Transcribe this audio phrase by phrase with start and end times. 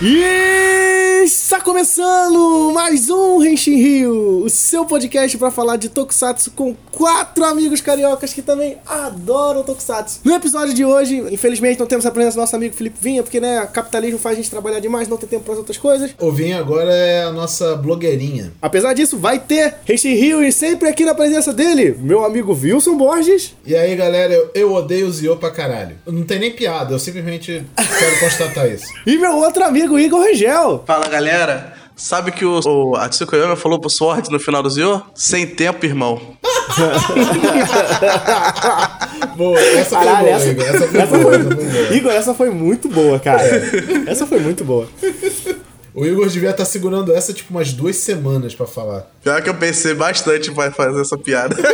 [0.00, 6.72] E está começando mais um Henshin Rio, o seu podcast para falar de Tokusatsu com
[6.98, 10.18] quatro amigos cariocas que também adoram Tokusatsu.
[10.24, 13.38] No episódio de hoje, infelizmente não temos a presença do nosso amigo Felipe Vinha, porque
[13.38, 16.10] né, capitalismo faz a gente trabalhar demais, não tem tempo para as outras coisas.
[16.18, 18.52] O Vinha agora é a nossa blogueirinha.
[18.60, 22.96] Apesar disso, vai ter Henshin Rio e sempre aqui na presença dele, meu amigo Wilson
[22.96, 23.54] Borges.
[23.64, 25.96] E aí galera, eu, eu odeio o Zio pra caralho.
[26.04, 28.88] Não tem nem piada, eu simplesmente quero constatar isso.
[29.06, 30.82] E meu outro amigo Igor Rangel.
[30.86, 35.02] Fala galera, sabe que o, o Atsuko falou pro Sword no final do Zio?
[35.14, 36.20] Sem tempo, irmão.
[39.36, 40.86] boa, essa Caralho, foi boa, essa- Igor.
[40.86, 41.94] Essa foi- essa foi boa.
[41.96, 43.42] Igor, essa foi muito boa, cara.
[44.06, 44.88] Essa foi muito boa.
[45.98, 49.06] O Igor devia estar segurando essa tipo umas duas semanas pra falar.
[49.22, 51.56] Pior que eu pensei bastante pra fazer essa piada.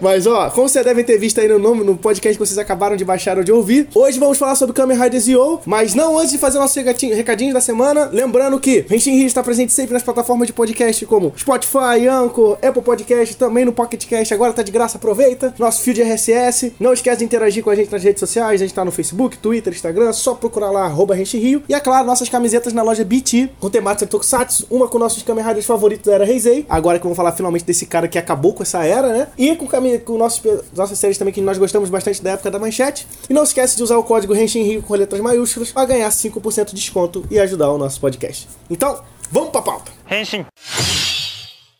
[0.00, 2.96] Mas ó, como vocês devem ter visto aí no nome, no podcast que vocês acabaram
[2.96, 6.30] de baixar ou de ouvir, hoje vamos falar sobre Kamen Rider Zio, mas não antes
[6.32, 10.02] de fazer nossos recadinho- recadinhos da semana, lembrando que Henshin Rio está presente sempre nas
[10.02, 14.70] plataformas de podcast como Spotify, Anchor, Apple Podcast, também no Pocket Cast, agora tá de
[14.70, 15.54] graça, aproveita.
[15.58, 18.74] Nosso feed RSS, não esquece de interagir com a gente nas redes sociais, a gente
[18.74, 21.62] tá no Facebook, Twitter, Instagram, só procurar lá, arroba Henshin Rio.
[21.68, 25.44] E é claro, nossas camisetas na loja BT, com temática Tokusatsu, uma com nossos Kamen
[25.44, 28.62] Riders favoritos da era Heisei, agora que vamos falar finalmente desse cara que acabou com
[28.62, 29.28] essa era, né?
[29.36, 30.42] E com, com nossos,
[30.74, 33.06] nossas séries também que nós gostamos bastante da época da manchete.
[33.28, 36.66] E não esquece de usar o código Henshin Rio com letras maiúsculas para ganhar 5%
[36.66, 38.48] de desconto e ajudar o nosso podcast.
[38.70, 39.92] Então, vamos pra pauta.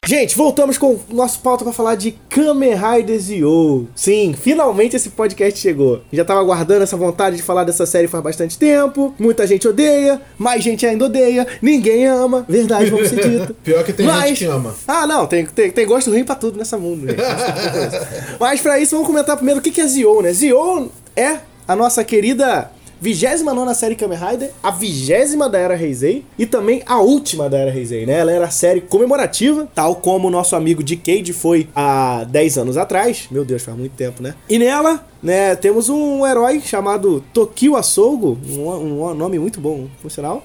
[0.09, 3.89] Gente, voltamos com o nosso pauta pra falar de Kamen Rider Zio.
[3.95, 6.01] Sim, finalmente esse podcast chegou.
[6.13, 9.13] Já tava aguardando essa vontade de falar dessa série faz bastante tempo.
[9.19, 12.47] Muita gente odeia, mais gente ainda odeia, ninguém ama.
[12.49, 13.53] Verdade, vamos ser dito.
[13.65, 14.73] Pior que tem Mas- gente que ama.
[14.87, 17.09] Ah, não, tem, tem, tem gosto ruim pra tudo nessa mundo.
[17.09, 17.19] gente.
[18.39, 20.33] Mas pra isso, vamos comentar primeiro o que que é Zio, né?
[20.33, 22.71] Zio é a nossa querida
[23.01, 27.77] 29 série Kamen Rider, a vigésima da Era Heisei e também a última da Era
[27.77, 28.19] Heisei, né?
[28.19, 32.77] Ela era a série comemorativa, tal como o nosso amigo Decade foi há 10 anos
[32.77, 33.27] atrás.
[33.31, 34.35] Meu Deus, faz muito tempo, né?
[34.49, 40.11] E nela, né, temos um herói chamado Tokio Asogo, um, um nome muito bom, por
[40.11, 40.43] sinal.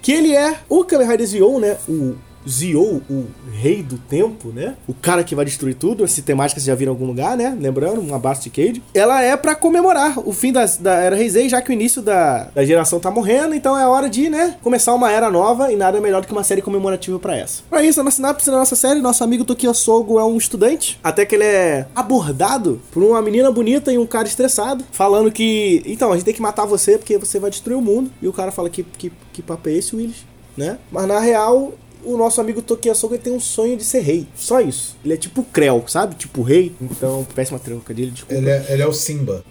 [0.00, 1.76] Que ele é o Kamen Rider Zio, né?
[1.86, 2.14] O
[2.48, 4.74] Zio, o rei do tempo, né?
[4.88, 6.04] O cara que vai destruir tudo.
[6.04, 7.56] Essa temática vocês já viram em algum lugar, né?
[7.60, 8.82] Lembrando, um abraço de Cade.
[8.94, 12.44] Ela é pra comemorar o fim das- da Era Heisei, já que o início da,
[12.54, 13.54] da geração tá morrendo.
[13.54, 14.56] Então é hora de, né?
[14.62, 17.62] Começar uma era nova e nada melhor do que uma série comemorativa pra essa.
[17.68, 20.98] Pra isso, na sinopse da nossa série, nosso amigo Tokio Sogo é um estudante.
[21.04, 24.84] Até que ele é abordado por uma menina bonita e um cara estressado.
[24.92, 28.10] Falando que, então, a gente tem que matar você porque você vai destruir o mundo.
[28.20, 30.24] E o cara fala que, que, que papo é esse, Willis?
[30.56, 30.78] Né?
[30.90, 31.72] Mas na real,
[32.04, 34.26] o nosso amigo Tokia Soga tem um sonho de ser rei.
[34.34, 34.96] Só isso.
[35.04, 36.14] Ele é tipo Krell, sabe?
[36.14, 36.72] Tipo rei.
[36.80, 38.34] Então, péssima trocadilha, desculpa.
[38.34, 39.44] Ele é, ele é o Simba.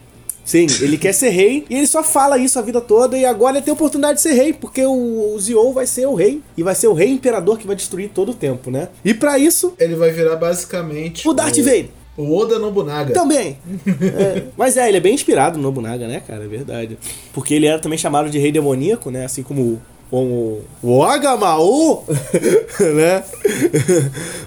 [0.45, 3.57] Sim, ele quer ser rei e ele só fala isso a vida toda e agora
[3.57, 6.41] ele tem a oportunidade de ser rei, porque o, o Zio vai ser o rei
[6.57, 8.89] e vai ser o rei imperador que vai destruir todo o tempo, né?
[9.05, 11.27] E pra isso, Ele vai virar basicamente.
[11.27, 13.13] o Darth Vader O Oda Nobunaga.
[13.13, 13.59] também.
[13.85, 16.43] É, mas é, ele é bem inspirado no Nobunaga, né, cara?
[16.43, 16.97] É verdade.
[17.31, 19.25] Porque ele era também chamado de rei demoníaco, né?
[19.25, 19.79] Assim como
[20.11, 22.05] o, o Agamau,
[22.95, 23.23] né?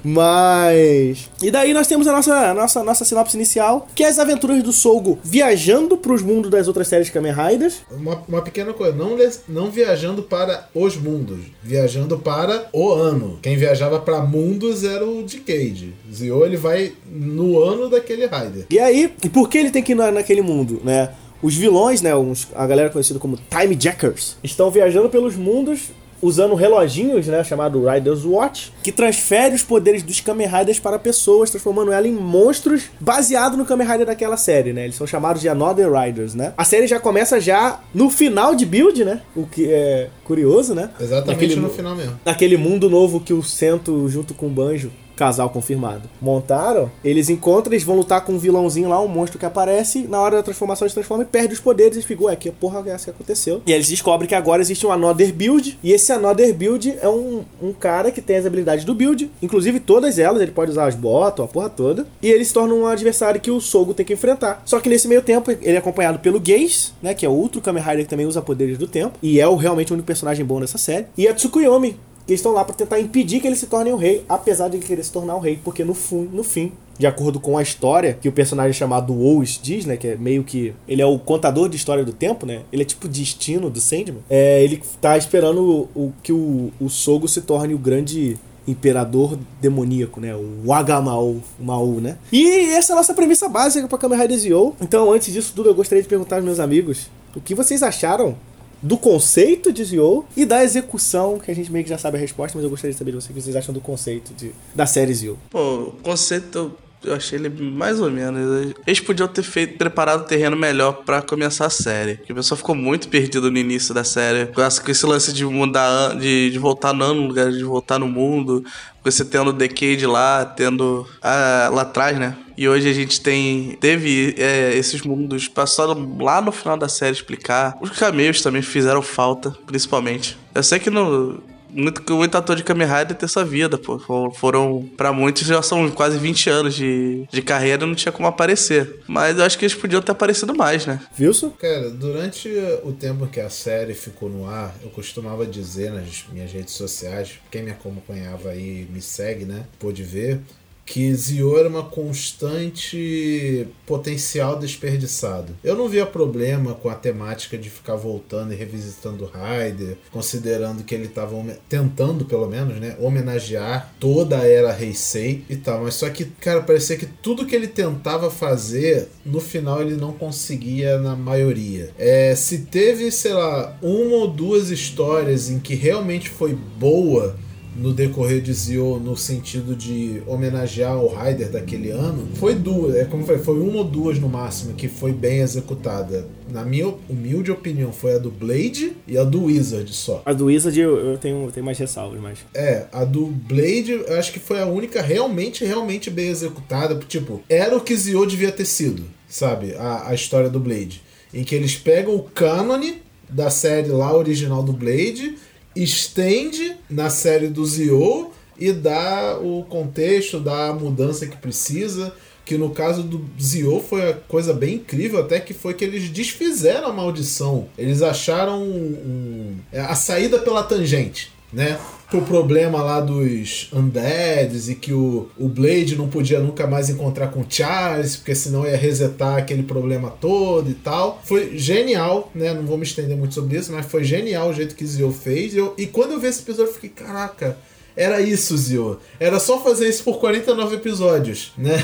[0.02, 1.30] Mas.
[1.40, 4.62] E daí nós temos a nossa, a nossa, nossa sinopse inicial, que é as aventuras
[4.62, 7.82] do Sogo viajando pros mundos das outras séries Kamen Riders.
[7.90, 9.16] Uma, uma pequena coisa, não,
[9.48, 13.38] não viajando para os mundos, viajando para o ano.
[13.42, 15.94] Quem viajava para mundos era o Decade.
[16.12, 18.66] Zio ele vai no ano daquele Rider.
[18.70, 21.10] E aí, e por que ele tem que ir na, naquele mundo, né?
[21.42, 25.90] Os vilões, né, uns- a galera conhecida como Time Jackers, estão viajando pelos mundos
[26.24, 31.50] usando reloginhos, né, chamado Rider's Watch, que transfere os poderes dos Kamen Riders para pessoas,
[31.50, 34.84] transformando ela em monstros baseado no Kamen Rider daquela série, né?
[34.84, 36.52] Eles são chamados de Another Riders, né?
[36.56, 39.20] A série já começa já no final de build, né?
[39.34, 40.90] O que é curioso, né?
[41.00, 42.20] Exatamente Naquele no final mesmo.
[42.24, 47.72] naquele mundo novo que o Sento, junto com o Banjo, casal confirmado, montaram, eles encontram,
[47.72, 50.86] eles vão lutar com um vilãozinho lá, um monstro que aparece, na hora da transformação
[50.86, 53.62] eles transformam e perde os poderes e ficam, ué, que porra é essa que aconteceu?
[53.66, 57.44] E eles descobrem que agora existe um Another Build, e esse Another Build é um,
[57.62, 60.94] um cara que tem as habilidades do Build, inclusive todas elas, ele pode usar as
[60.94, 64.12] botas, a porra toda, e ele se torna um adversário que o Sogo tem que
[64.12, 64.62] enfrentar.
[64.64, 67.82] Só que nesse meio tempo, ele é acompanhado pelo Gaze, né, que é outro Kamen
[67.82, 70.60] Rider que também usa poderes do tempo, e é o, realmente o único personagem bom
[70.60, 71.96] dessa série, e a Tsukuyomi,
[72.32, 74.84] que estão lá para tentar impedir que ele se torne o rei, apesar de ele
[74.86, 78.16] querer se tornar o rei, porque no, fu- no fim, de acordo com a história
[78.20, 81.68] que o personagem chamado Ous diz, né, que é meio que ele é o contador
[81.68, 82.60] de história do tempo, né?
[82.72, 84.22] Ele é tipo destino do Sandman.
[84.30, 88.36] É, ele tá esperando o, o- que o, o Sogo se torne o grande
[88.68, 90.34] imperador demoníaco, né?
[90.34, 92.16] O Wagamau, o Mau, né?
[92.32, 94.74] E essa é a nossa premissa básica para Kamen Rider Zio.
[94.80, 98.36] Então, antes disso tudo, eu gostaria de perguntar aos meus amigos o que vocês acharam
[98.82, 102.20] do conceito de Zio e da execução, que a gente meio que já sabe a
[102.20, 104.52] resposta, mas eu gostaria de saber de vocês o que vocês acham do conceito de,
[104.74, 105.38] da série Zio.
[105.50, 106.72] Pô, o conceito
[107.04, 108.74] eu achei ele mais ou menos.
[108.86, 112.16] Eles podiam ter feito, preparado o terreno melhor para começar a série.
[112.16, 114.46] Porque o pessoal ficou muito perdido no início da série.
[114.46, 118.64] Com esse lance de mudar, de, de voltar no ano, lugar de voltar no mundo.
[119.04, 122.36] Você tendo o Decade lá, tendo a, lá atrás, né?
[122.56, 123.76] E hoje a gente tem.
[123.80, 127.76] Teve é, esses mundos passaram lá no final da série explicar.
[127.80, 130.38] Os caminhos também fizeram falta, principalmente.
[130.54, 133.98] Eu sei que no, muito, muito ator de Kamen Rider ter essa vida, pô.
[134.34, 138.28] Foram, para muitos, já são quase 20 anos de, de carreira e não tinha como
[138.28, 139.00] aparecer.
[139.06, 141.00] Mas eu acho que eles podiam ter aparecido mais, né?
[141.18, 141.50] Wilson?
[141.50, 142.48] Cara, durante
[142.84, 147.32] o tempo que a série ficou no ar, eu costumava dizer nas minhas redes sociais,
[147.50, 149.64] quem me acompanhava aí me segue, né?
[149.78, 150.40] Pôde ver
[150.84, 155.56] que Zio era uma constante potencial desperdiçado.
[155.62, 160.94] Eu não via problema com a temática de ficar voltando e revisitando Raider, considerando que
[160.94, 161.36] ele estava
[161.68, 166.60] tentando, pelo menos, né, homenagear toda a era Heisei e tal, mas só que, cara,
[166.60, 171.90] parecia que tudo que ele tentava fazer, no final ele não conseguia na maioria.
[171.98, 177.36] É, se teve, sei lá, uma ou duas histórias em que realmente foi boa,
[177.76, 183.04] no decorrer de Zio no sentido de homenagear o Raider daquele ano, foi duas, é
[183.04, 186.26] como foi, foi uma ou duas no máximo que foi bem executada.
[186.50, 190.22] Na minha humilde opinião, foi a do Blade e a do Wizard só.
[190.24, 192.40] A do Wizard eu, eu tenho, tenho mais ressalvas, mas.
[192.54, 196.94] É, a do Blade eu acho que foi a única realmente, realmente bem executada.
[197.08, 199.74] Tipo, era o que Zio devia ter sido, sabe?
[199.74, 201.02] A, a história do Blade.
[201.32, 205.36] Em que eles pegam o cânone da série lá original do Blade
[205.74, 212.14] estende na série do Zio e dá o contexto, dá a mudança que precisa.
[212.44, 216.08] Que no caso do Zio foi a coisa bem incrível, até que foi que eles
[216.08, 217.68] desfizeram a maldição.
[217.78, 221.78] Eles acharam um, um, a saída pela tangente, né?
[222.12, 227.28] Pro problema lá dos Undeads e que o, o Blade não podia nunca mais encontrar
[227.28, 231.22] com o Charles, porque senão ia resetar aquele problema todo e tal.
[231.24, 232.52] Foi genial, né?
[232.52, 235.54] Não vou me estender muito sobre isso, mas foi genial o jeito que Zio fez.
[235.54, 237.56] E, eu, e quando eu vi esse episódio, eu fiquei, caraca,
[237.96, 238.98] era isso, Zio.
[239.18, 241.76] Era só fazer isso por 49 episódios, né?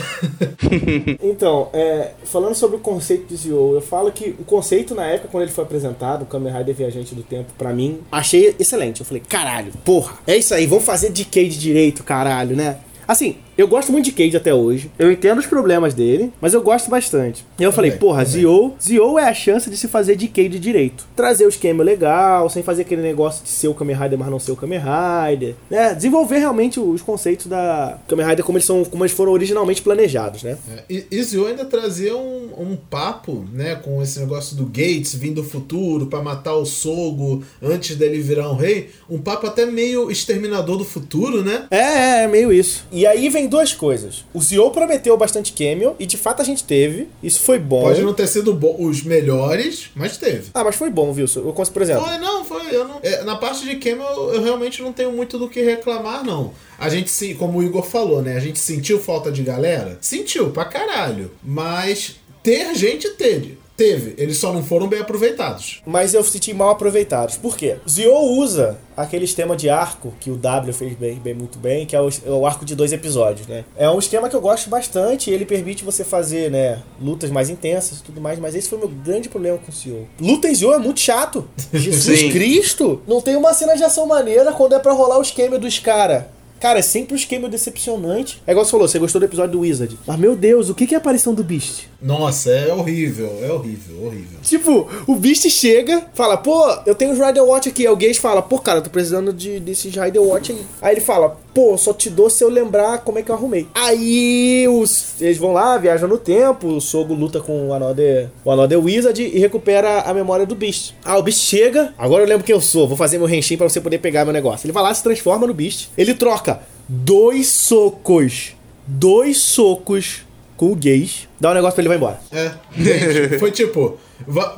[1.22, 5.28] então, é, falando sobre o conceito de Zio, eu falo que o conceito na época,
[5.30, 9.00] quando ele foi apresentado, o Kamen Rider Viajante do Tempo, para mim, achei excelente.
[9.00, 12.78] Eu falei, caralho, porra, é isso aí, vamos fazer decay de direito, caralho, né?
[13.06, 14.90] Assim, eu gosto muito de Cage até hoje.
[14.98, 17.44] Eu entendo os problemas dele, mas eu gosto bastante.
[17.58, 21.06] E eu falei, porra, Zio, Zio é a chance de se fazer de Cage direito.
[21.16, 24.38] Trazer o esquema legal, sem fazer aquele negócio de ser o Kamen Rider, mas não
[24.38, 25.54] ser o Kamen Rider.
[25.70, 25.94] Né?
[25.94, 30.42] Desenvolver realmente os conceitos da Kamen Rider como eles, são, como eles foram originalmente planejados,
[30.42, 30.56] né?
[30.70, 35.14] É, e, e Zio ainda trazia um, um papo, né, com esse negócio do Gates
[35.14, 38.90] vindo do futuro para matar o Sogo antes dele virar um rei.
[39.08, 41.66] Um papo até meio exterminador do futuro, né?
[41.70, 42.84] É, é, é meio isso.
[42.90, 44.24] E aí vem duas coisas.
[44.32, 47.08] O Zio prometeu bastante cameo, e de fato a gente teve.
[47.22, 47.82] Isso foi bom.
[47.82, 50.50] Pode não ter sido os melhores, mas teve.
[50.54, 51.26] Ah, mas foi bom, viu?
[51.36, 52.04] Eu, por exemplo.
[52.04, 52.74] Foi, não, foi.
[52.74, 55.62] Eu não, é, na parte de cameo, eu, eu realmente não tenho muito do que
[55.62, 56.52] reclamar, não.
[56.78, 58.36] A gente, se, como o Igor falou, né?
[58.36, 59.98] A gente sentiu falta de galera?
[60.00, 61.30] Sentiu, pra caralho.
[61.42, 63.57] Mas ter gente teve.
[63.78, 65.80] Teve, eles só não foram bem aproveitados.
[65.86, 67.36] Mas eu senti mal aproveitados.
[67.36, 67.76] Por quê?
[67.88, 71.94] Zio usa aquele esquema de arco que o W fez bem, bem muito bem, que
[71.94, 73.64] é o, é o, arco de dois episódios, né?
[73.76, 78.00] É um esquema que eu gosto bastante, ele permite você fazer, né, lutas mais intensas
[78.00, 80.08] e tudo mais, mas esse foi o meu grande problema com o Zio.
[80.20, 81.48] Luta em Zio é muito chato.
[81.72, 82.32] Jesus.
[82.32, 83.00] Cristo!
[83.06, 86.24] Não tem uma cena de ação maneira quando é para rolar o esquema dos caras
[86.60, 88.42] Cara, é sempre um esquema decepcionante.
[88.46, 89.98] É igual você falou, você gostou do episódio do Wizard.
[90.06, 91.86] Mas, meu Deus, o que é a aparição do Beast?
[92.00, 94.38] Nossa, é horrível, é horrível, horrível.
[94.42, 97.86] Tipo, o Beast chega, fala, pô, eu tenho os Rider Watch aqui.
[97.86, 100.66] Aí o Gage fala, pô, cara, eu tô precisando de, desses Rider Watch aí.
[100.82, 103.66] Aí ele fala, pô, só te dou se eu lembrar como é que eu arrumei.
[103.74, 108.50] Aí os, eles vão lá, viajam no tempo, o Sogo luta com o Another, o
[108.52, 110.94] Another Wizard e recupera a memória do Beast.
[111.04, 113.68] Ah, o Beast chega, agora eu lembro quem eu sou, vou fazer meu Henshin pra
[113.68, 114.66] você poder pegar meu negócio.
[114.66, 118.54] Ele vai lá, se transforma no Beast, ele troca dois socos,
[118.86, 120.22] dois socos
[120.56, 122.20] com o gays, dá um negócio pra ele vai embora.
[122.30, 123.98] É, gente, foi tipo,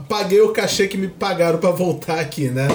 [0.07, 2.69] paguei o cachê que me pagaram para voltar aqui, né?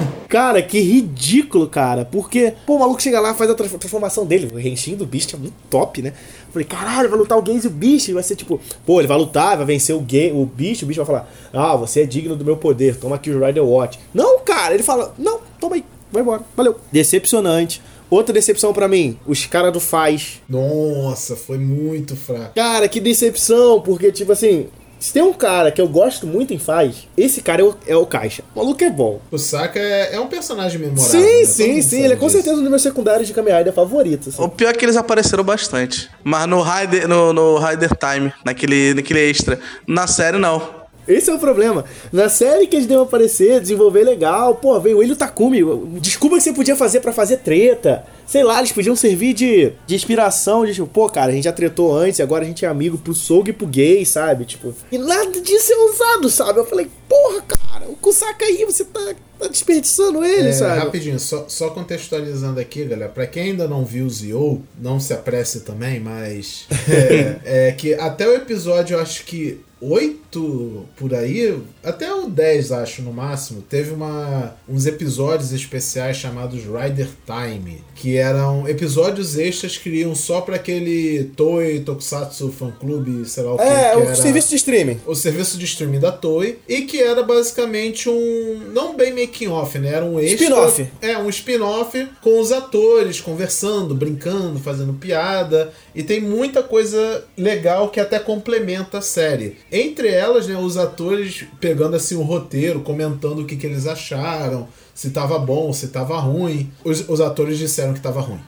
[0.28, 2.04] Cara, que ridículo, cara.
[2.04, 4.50] Porque, pô, o maluco chega lá faz a transformação dele.
[4.52, 6.12] O renchinho do Beast é muito top, né?
[6.52, 8.10] Falei, caralho, vai lutar o Gaze e o Beast.
[8.10, 10.82] Vai ser tipo, pô, ele vai lutar, vai vencer o, gay, o Beast.
[10.82, 13.64] O Beast vai falar, ah, você é digno do meu poder, toma aqui o Rider
[13.64, 13.98] Watch.
[14.12, 16.76] Não, cara, ele fala, não, toma aí, vai embora, valeu.
[16.90, 17.80] Decepcionante.
[18.08, 20.40] Outra decepção para mim, os caras do Faz.
[20.48, 22.54] Nossa, foi muito fraco.
[22.54, 26.58] Cara, que decepção, porque, tipo assim, Se tem um cara que eu gosto muito em
[26.58, 28.42] faz, esse cara é o, é o Caixa.
[28.54, 29.20] O maluco é bom.
[29.30, 31.20] O Saka é, é um personagem memorável.
[31.20, 31.44] Sim, né?
[31.44, 32.02] Sim, sim.
[32.02, 32.36] Ele é com disso.
[32.38, 34.30] certeza um dos meus secundários de Kamen Rider favorito.
[34.30, 34.42] assim.
[34.42, 36.10] O pior é que eles apareceram bastante.
[36.24, 39.58] Mas no Rider, no, no Rider Time, naquele, naquele extra.
[39.86, 40.85] Na série, não.
[41.06, 41.84] Esse é o problema.
[42.12, 45.60] Na série que eles deram aparecer, desenvolver legal, pô, veio o Ilho Takumi.
[46.00, 48.04] Desculpa que você podia fazer pra fazer treta.
[48.26, 51.52] Sei lá, eles podiam servir de, de inspiração, de tipo, pô, cara, a gente já
[51.52, 54.44] tretou antes, agora a gente é amigo pro Soul e pro gay, sabe?
[54.44, 56.58] Tipo, e nada disso é usado, sabe?
[56.58, 60.80] Eu falei, porra, cara, o Kusaka aí, você tá, tá desperdiçando ele, É, sabe?
[60.80, 63.10] rapidinho, só, só contextualizando aqui, galera.
[63.12, 66.66] Pra quem ainda não viu o Zio, não se apresse também, mas.
[66.88, 72.72] É, é que até o episódio, eu acho que 8 por aí, até o 10,
[72.72, 79.76] acho, no máximo, teve uma, uns episódios especiais chamados Rider Time, que eram episódios extras
[79.76, 83.64] que iam só pra aquele Toei Tokusatsu Fan Club, sei lá o que.
[83.64, 85.00] É, que o era serviço de streaming.
[85.06, 89.78] o serviço de streaming da Toei e que era basicamente um não bem making off,
[89.78, 89.92] né?
[89.92, 90.88] Era um extra, Spin-off.
[91.02, 97.88] É, um spin-off com os atores conversando, brincando, fazendo piada e tem muita coisa legal
[97.90, 99.56] que até complementa a série.
[99.70, 104.68] Entre elas, né, os atores pegando assim o roteiro, comentando o que, que eles acharam,
[104.94, 106.70] se tava bom, se tava ruim.
[106.84, 108.40] Os, os atores disseram que tava ruim.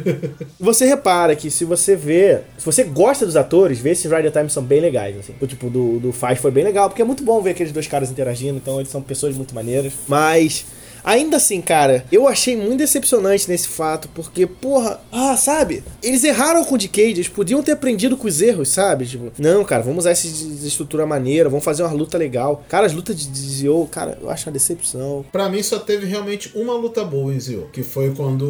[0.60, 4.52] Você repara que se você vê, se você gosta dos atores, vê esses Rider Times
[4.52, 5.34] são bem legais, assim.
[5.40, 7.86] O tipo do, do Faz foi bem legal, porque é muito bom ver aqueles dois
[7.86, 9.92] caras interagindo, então eles são pessoas muito maneiras.
[10.08, 10.66] Mas,
[11.06, 15.84] ainda assim, cara, eu achei muito decepcionante nesse fato, porque, porra, ah, sabe?
[16.02, 19.06] Eles erraram com o Decade, eles podiam ter aprendido com os erros, sabe?
[19.06, 22.64] Tipo, não, cara, vamos usar essa estrutura maneira, vamos fazer uma luta legal.
[22.68, 25.24] Cara, as lutas de Zio, cara, eu acho uma decepção.
[25.30, 28.44] Pra mim só teve realmente uma luta boa em Zio, que foi quando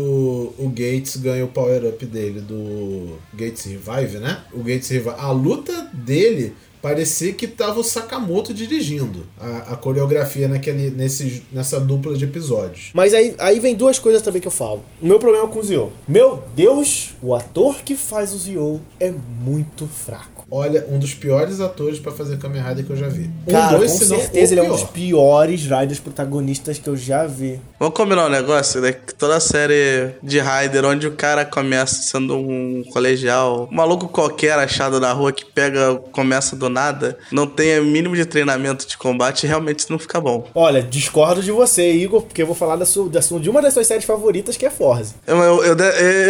[0.59, 4.41] o Gates ganha o power-up dele do Gates Revive, né?
[4.53, 5.15] O Gates Revive.
[5.19, 11.81] A luta dele parecia que tava o Sakamoto dirigindo a, a coreografia naquele, nesse, nessa
[11.81, 12.91] dupla de episódios.
[12.95, 14.85] Mas aí, aí vem duas coisas também que eu falo.
[15.01, 15.93] O meu problema com o Zio.
[16.07, 20.36] Meu Deus, o ator que faz o Zio é muito fraco.
[20.51, 23.29] Olha, um dos piores atores pra fazer Kamen Rider que eu já vi.
[23.47, 27.27] Um, Cara, dois, com certeza ele é um dos piores Riders protagonistas que eu já
[27.27, 27.61] vi.
[27.81, 28.93] Vamos combinar um negócio, né?
[28.93, 34.53] Que toda série de Rider, onde o cara começa sendo um colegial, um maluco qualquer
[34.59, 38.97] achado na rua que pega, começa do nada, não tem o mínimo de treinamento de
[38.97, 40.47] combate, realmente não fica bom.
[40.55, 43.61] Olha, discordo de você, Igor, porque eu vou falar da sua, da sua- de uma
[43.61, 45.15] das suas séries favoritas, que é Forze.
[45.27, 45.77] Eu, eu, eu,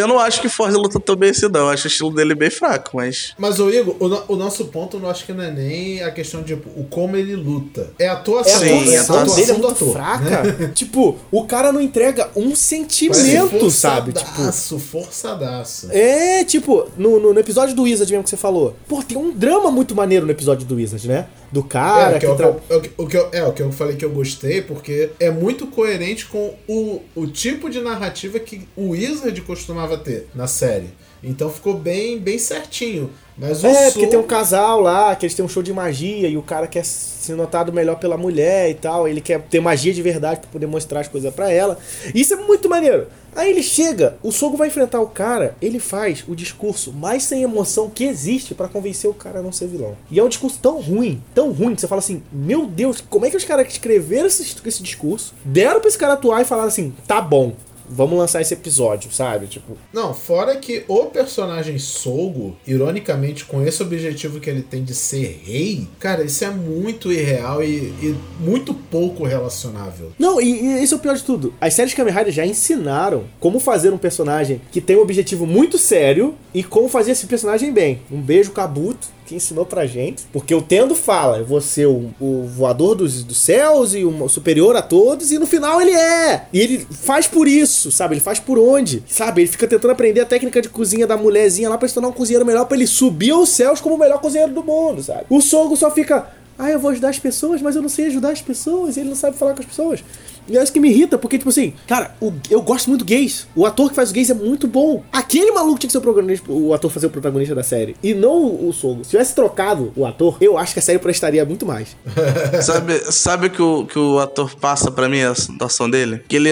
[0.00, 1.60] eu não acho que Forza luta tão bem assim, não.
[1.60, 3.34] Eu acho o estilo dele bem fraco, mas.
[3.38, 6.10] Mas, ô Igor, o, no- o nosso ponto eu acho que não é nem a
[6.10, 7.90] questão de tipo, o como ele luta.
[7.98, 9.92] É a É, atuação, Sim, é a atuação atuação dele é muito ator.
[9.92, 10.68] fraca.
[10.74, 14.12] tipo, o cara não entrega um sentimento, sabe?
[14.12, 15.88] Tipo, Forçadaço, forçadaço.
[15.90, 18.76] É, tipo, no, no, no episódio do Wizard mesmo que você falou.
[18.88, 21.26] Pô, tem um drama muito maneiro no episódio do Wizard, né?
[21.50, 23.52] Do cara É, que, é, tra- eu- é o que- o que eu, é o
[23.52, 27.80] que eu falei que eu gostei, porque é muito coerente com o, o tipo de
[27.80, 30.88] narrativa que o Wizard costumava ter na série.
[31.22, 33.10] Então ficou bem, bem certinho.
[33.38, 36.28] Mas o É, porque tem um casal lá, que eles têm um show de magia
[36.28, 39.06] e o cara quer ser notado melhor pela mulher e tal.
[39.06, 41.78] Ele quer ter magia de verdade pra poder mostrar as coisas pra ela.
[42.14, 43.06] Isso é muito maneiro.
[43.34, 47.42] Aí ele chega, o Sogo vai enfrentar o cara, ele faz o discurso mais sem
[47.42, 49.94] emoção que existe pra convencer o cara a não ser vilão.
[50.10, 53.26] E é um discurso tão ruim, tão ruim, que você fala assim: Meu Deus, como
[53.26, 56.68] é que os caras escreveram esse, esse discurso, deram pra esse cara atuar e falaram
[56.68, 57.52] assim: Tá bom,
[57.88, 59.46] vamos lançar esse episódio, sabe?
[59.46, 64.94] Tipo, Não, fora que o personagem Sogo, ironicamente, com esse objetivo que ele tem de
[64.94, 70.12] ser rei, cara, isso é muito irreal e, e muito pouco relacionável.
[70.18, 71.54] Não, e, e esse é o pior de tudo.
[71.60, 75.78] As séries Kamen Rider já ensinaram como fazer um personagem que tem um objetivo muito
[75.78, 78.00] sério e como fazer esse personagem bem.
[78.10, 80.24] Um beijo, Kabuto, que ensinou pra gente.
[80.32, 84.82] Porque o Tendo fala, ser o, o voador dos, dos céus e o superior a
[84.82, 86.46] todos, e no final ele é.
[86.52, 88.14] E ele faz por isso, sabe?
[88.14, 89.42] Ele faz por onde, sabe?
[89.42, 92.12] Ele fica tentando aprender a técnica de cozinha da mulherzinha lá pra se tornar um
[92.12, 95.24] cozinheiro melhor, pra ele subir aos céus como o melhor cozinheiro do mundo, sabe?
[95.28, 96.28] O Sogo só fica...
[96.58, 99.16] Ah, eu vou ajudar as pessoas, mas eu não sei ajudar as pessoas, ele não
[99.16, 100.02] sabe falar com as pessoas.
[100.48, 103.08] E é isso que me irrita, porque, tipo assim, cara, o- eu gosto muito do
[103.08, 103.46] gays.
[103.54, 105.02] O ator que faz o gays é muito bom.
[105.12, 107.96] Aquele maluco tinha que ser o, protagonista, o ator fazer o protagonista da série.
[108.02, 109.04] E não o, o Sogo.
[109.04, 111.96] Se tivesse trocado o ator, eu acho que a série prestaria muito mais.
[112.62, 116.22] sabe sabe o que o, que o ator passa pra mim, a situação dele?
[116.28, 116.50] Que ele,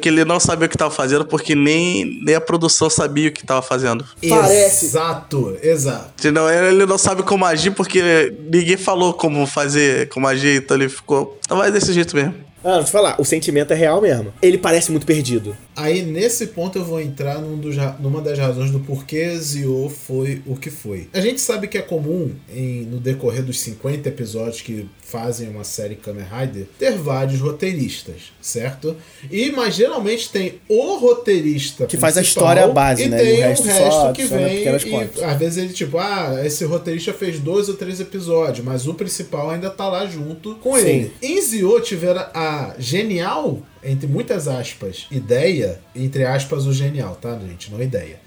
[0.00, 3.32] que ele não sabia o que tava fazendo porque nem, nem a produção sabia o
[3.32, 4.04] que tava fazendo.
[4.28, 4.86] Parece.
[4.86, 6.10] Exato, exato.
[6.18, 6.48] Entendeu?
[6.48, 11.38] Ele não sabe como agir porque ninguém falou como fazer, como agir, então ele ficou.
[11.44, 12.34] Então vai desse jeito mesmo.
[12.64, 14.32] Ah, eu te falar, o sentimento é real mesmo.
[14.40, 15.54] Ele parece muito perdido.
[15.76, 20.42] Aí nesse ponto eu vou entrar num dos numa das razões do porquê Zio foi
[20.46, 21.08] o que foi.
[21.12, 25.64] A gente sabe que é comum em, no decorrer dos 50 episódios que fazem uma
[25.64, 28.96] série Kamen Rider ter vários roteiristas, certo?
[29.30, 33.18] E mas geralmente tem o roteirista Que faz a história base, e né?
[33.18, 36.40] tem E o o resto resto, só que vem e às vezes ele tipo, ah,
[36.44, 40.76] esse roteirista fez dois ou três episódios, mas o principal ainda tá lá junto com
[40.76, 40.86] Sim.
[40.86, 41.12] ele.
[41.22, 47.70] Em Zio tiveram a genial, entre muitas aspas, ideia, entre aspas o genial, tá, gente?
[47.70, 48.18] Não ideia.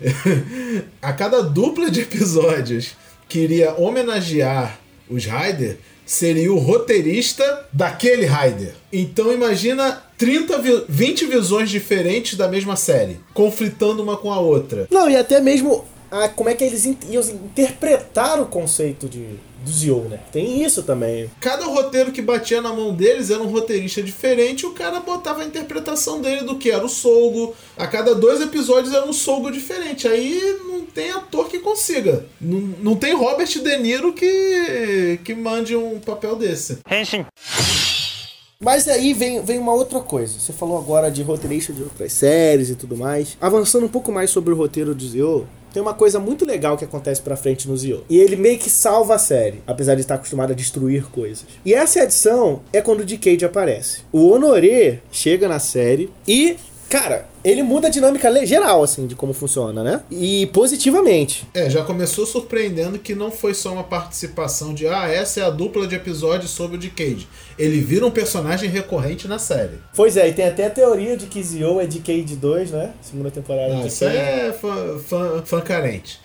[1.00, 2.94] a cada dupla de episódios
[3.28, 8.74] que iria homenagear os Raider seria o roteirista daquele Raider.
[8.92, 14.86] Então imagina 30, vi- 20 visões diferentes da mesma série, conflitando uma com a outra.
[14.90, 19.24] Não, e até mesmo a, como é que eles in- iam interpretar o conceito de,
[19.64, 20.20] do Zio, né?
[20.32, 21.30] Tem isso também.
[21.40, 25.42] Cada roteiro que batia na mão deles era um roteirista diferente, e o cara botava
[25.42, 27.54] a interpretação dele do que era o Solgo.
[27.76, 30.06] A cada dois episódios era um Solgo diferente.
[30.08, 32.24] Aí não tem ator que consiga.
[32.40, 36.78] Não, não tem Robert De Niro que, que mande um papel desse.
[38.58, 40.38] Mas aí vem, vem uma outra coisa.
[40.40, 43.36] Você falou agora de roteirista de outras séries e tudo mais.
[43.38, 46.84] Avançando um pouco mais sobre o roteiro do Zio, tem uma coisa muito legal que
[46.84, 48.04] acontece pra frente no Zio.
[48.08, 51.44] E ele meio que salva a série, apesar de estar acostumado a destruir coisas.
[51.64, 54.00] E essa edição é quando o Decade aparece.
[54.12, 56.56] O Honoré chega na série e,
[56.88, 60.02] cara, ele muda a dinâmica geral, assim, de como funciona, né?
[60.10, 61.46] E positivamente.
[61.54, 65.50] É, já começou surpreendendo que não foi só uma participação de ah, essa é a
[65.50, 67.28] dupla de episódios sobre o Decade.
[67.58, 69.78] Ele vira um personagem recorrente na série.
[69.94, 72.92] Pois é, e tem até a teoria de que Zio é Decade 2, né?
[73.00, 74.18] Segunda temporada de isso Decade.
[74.18, 76.20] é fã, fã, fã carente.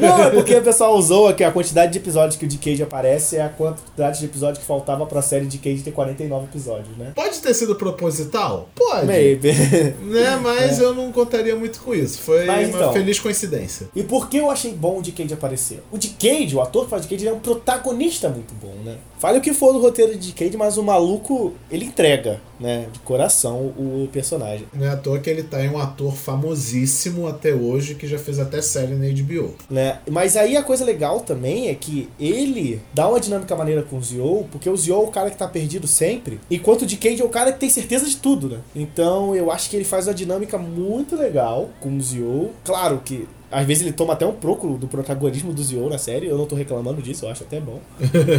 [0.00, 3.36] Não, é porque o pessoal usou que a quantidade de episódios que o Decade aparece
[3.36, 7.12] é a quantidade de episódios que faltava pra série Decade ter 49 episódios, né?
[7.14, 8.68] Pode ter sido proposital?
[8.74, 9.06] Pode.
[9.06, 9.52] Maybe.
[10.04, 12.18] Né, mas eu não contaria muito com isso.
[12.20, 12.92] Foi Mas uma então.
[12.92, 13.88] feliz coincidência.
[13.94, 15.82] E por que eu achei bom o Decade aparecer?
[15.90, 18.96] O Decade, o ator que faz o Decade, ele é um protagonista muito bom, né?
[19.18, 22.86] Fale o que for do roteiro de Decade, mas o maluco, ele entrega, né?
[22.92, 24.66] De coração o personagem.
[24.74, 28.18] Não é à toa que ele tá em um ator famosíssimo até hoje, que já
[28.18, 29.54] fez até série na HBO.
[29.70, 29.98] né?
[30.10, 34.02] Mas aí a coisa legal também é que ele dá uma dinâmica maneira com o
[34.02, 37.24] Zio, porque o Zio é o cara que tá perdido sempre, enquanto o Decade é
[37.24, 38.58] o cara que tem certeza de tudo, né?
[38.74, 42.52] Então eu acho que ele faz uma dinâmica muito legal com o Zio.
[42.64, 46.26] Claro que às vezes ele toma até um pouco do protagonismo do Zio na série,
[46.26, 47.80] eu não tô reclamando disso, eu acho até bom.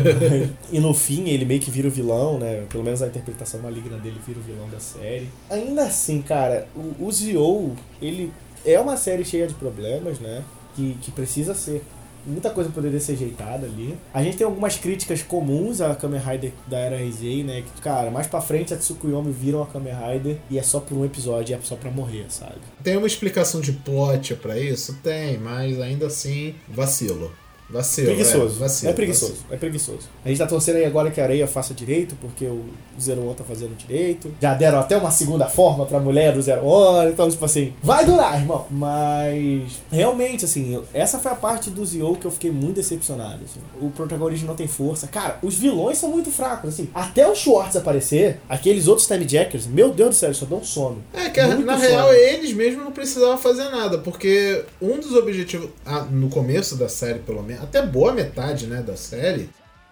[0.71, 2.65] e no fim ele meio que vira o vilão, né?
[2.69, 5.29] Pelo menos a interpretação maligna dele vira o vilão da série.
[5.49, 8.31] Ainda assim, cara, o, o Zio, ele
[8.65, 10.43] é uma série cheia de problemas, né?
[10.75, 11.81] Que, que precisa ser.
[12.25, 13.97] Muita coisa poderia ser ajeitada ali.
[14.13, 17.61] A gente tem algumas críticas comuns à Kamen Rider da era Heisei, né?
[17.61, 20.97] Que, cara, mais pra frente a Tsukuyomi viram a Kamen Rider e é só por
[20.97, 22.55] um episódio, é só pra morrer, sabe?
[22.83, 24.97] Tem uma explicação de plot pra isso?
[25.03, 27.31] Tem, mas ainda assim, vacilo.
[27.69, 28.07] Vacilo.
[28.07, 28.55] Preguiçoso.
[28.55, 29.35] É, vacilo, é preguiçoso.
[29.51, 29.99] É preguiçoso.
[30.23, 32.63] A gente tá torcendo aí agora que a areia faça direito, porque o
[33.01, 34.33] Zero One tá fazendo direito.
[34.41, 37.11] Já deram até uma segunda forma pra mulher do Zero One.
[37.11, 38.65] Então, tipo assim, vai durar, irmão.
[38.69, 43.39] Mas, realmente, assim, essa foi a parte do Zio que eu fiquei muito decepcionado.
[43.43, 43.59] assim.
[43.81, 45.07] O protagonismo não tem força.
[45.07, 46.89] Cara, os vilões são muito fracos, assim.
[46.93, 50.63] Até o Schwartz aparecer, aqueles outros Time Jackers, meu Deus do céu, eles só dão
[50.63, 51.03] sono.
[51.13, 51.87] É que Muito na sono.
[51.89, 56.87] real eles mesmos não precisavam fazer nada, porque um dos objetivos, ah, no começo da
[56.87, 59.49] série pelo menos, até boa metade né, da série,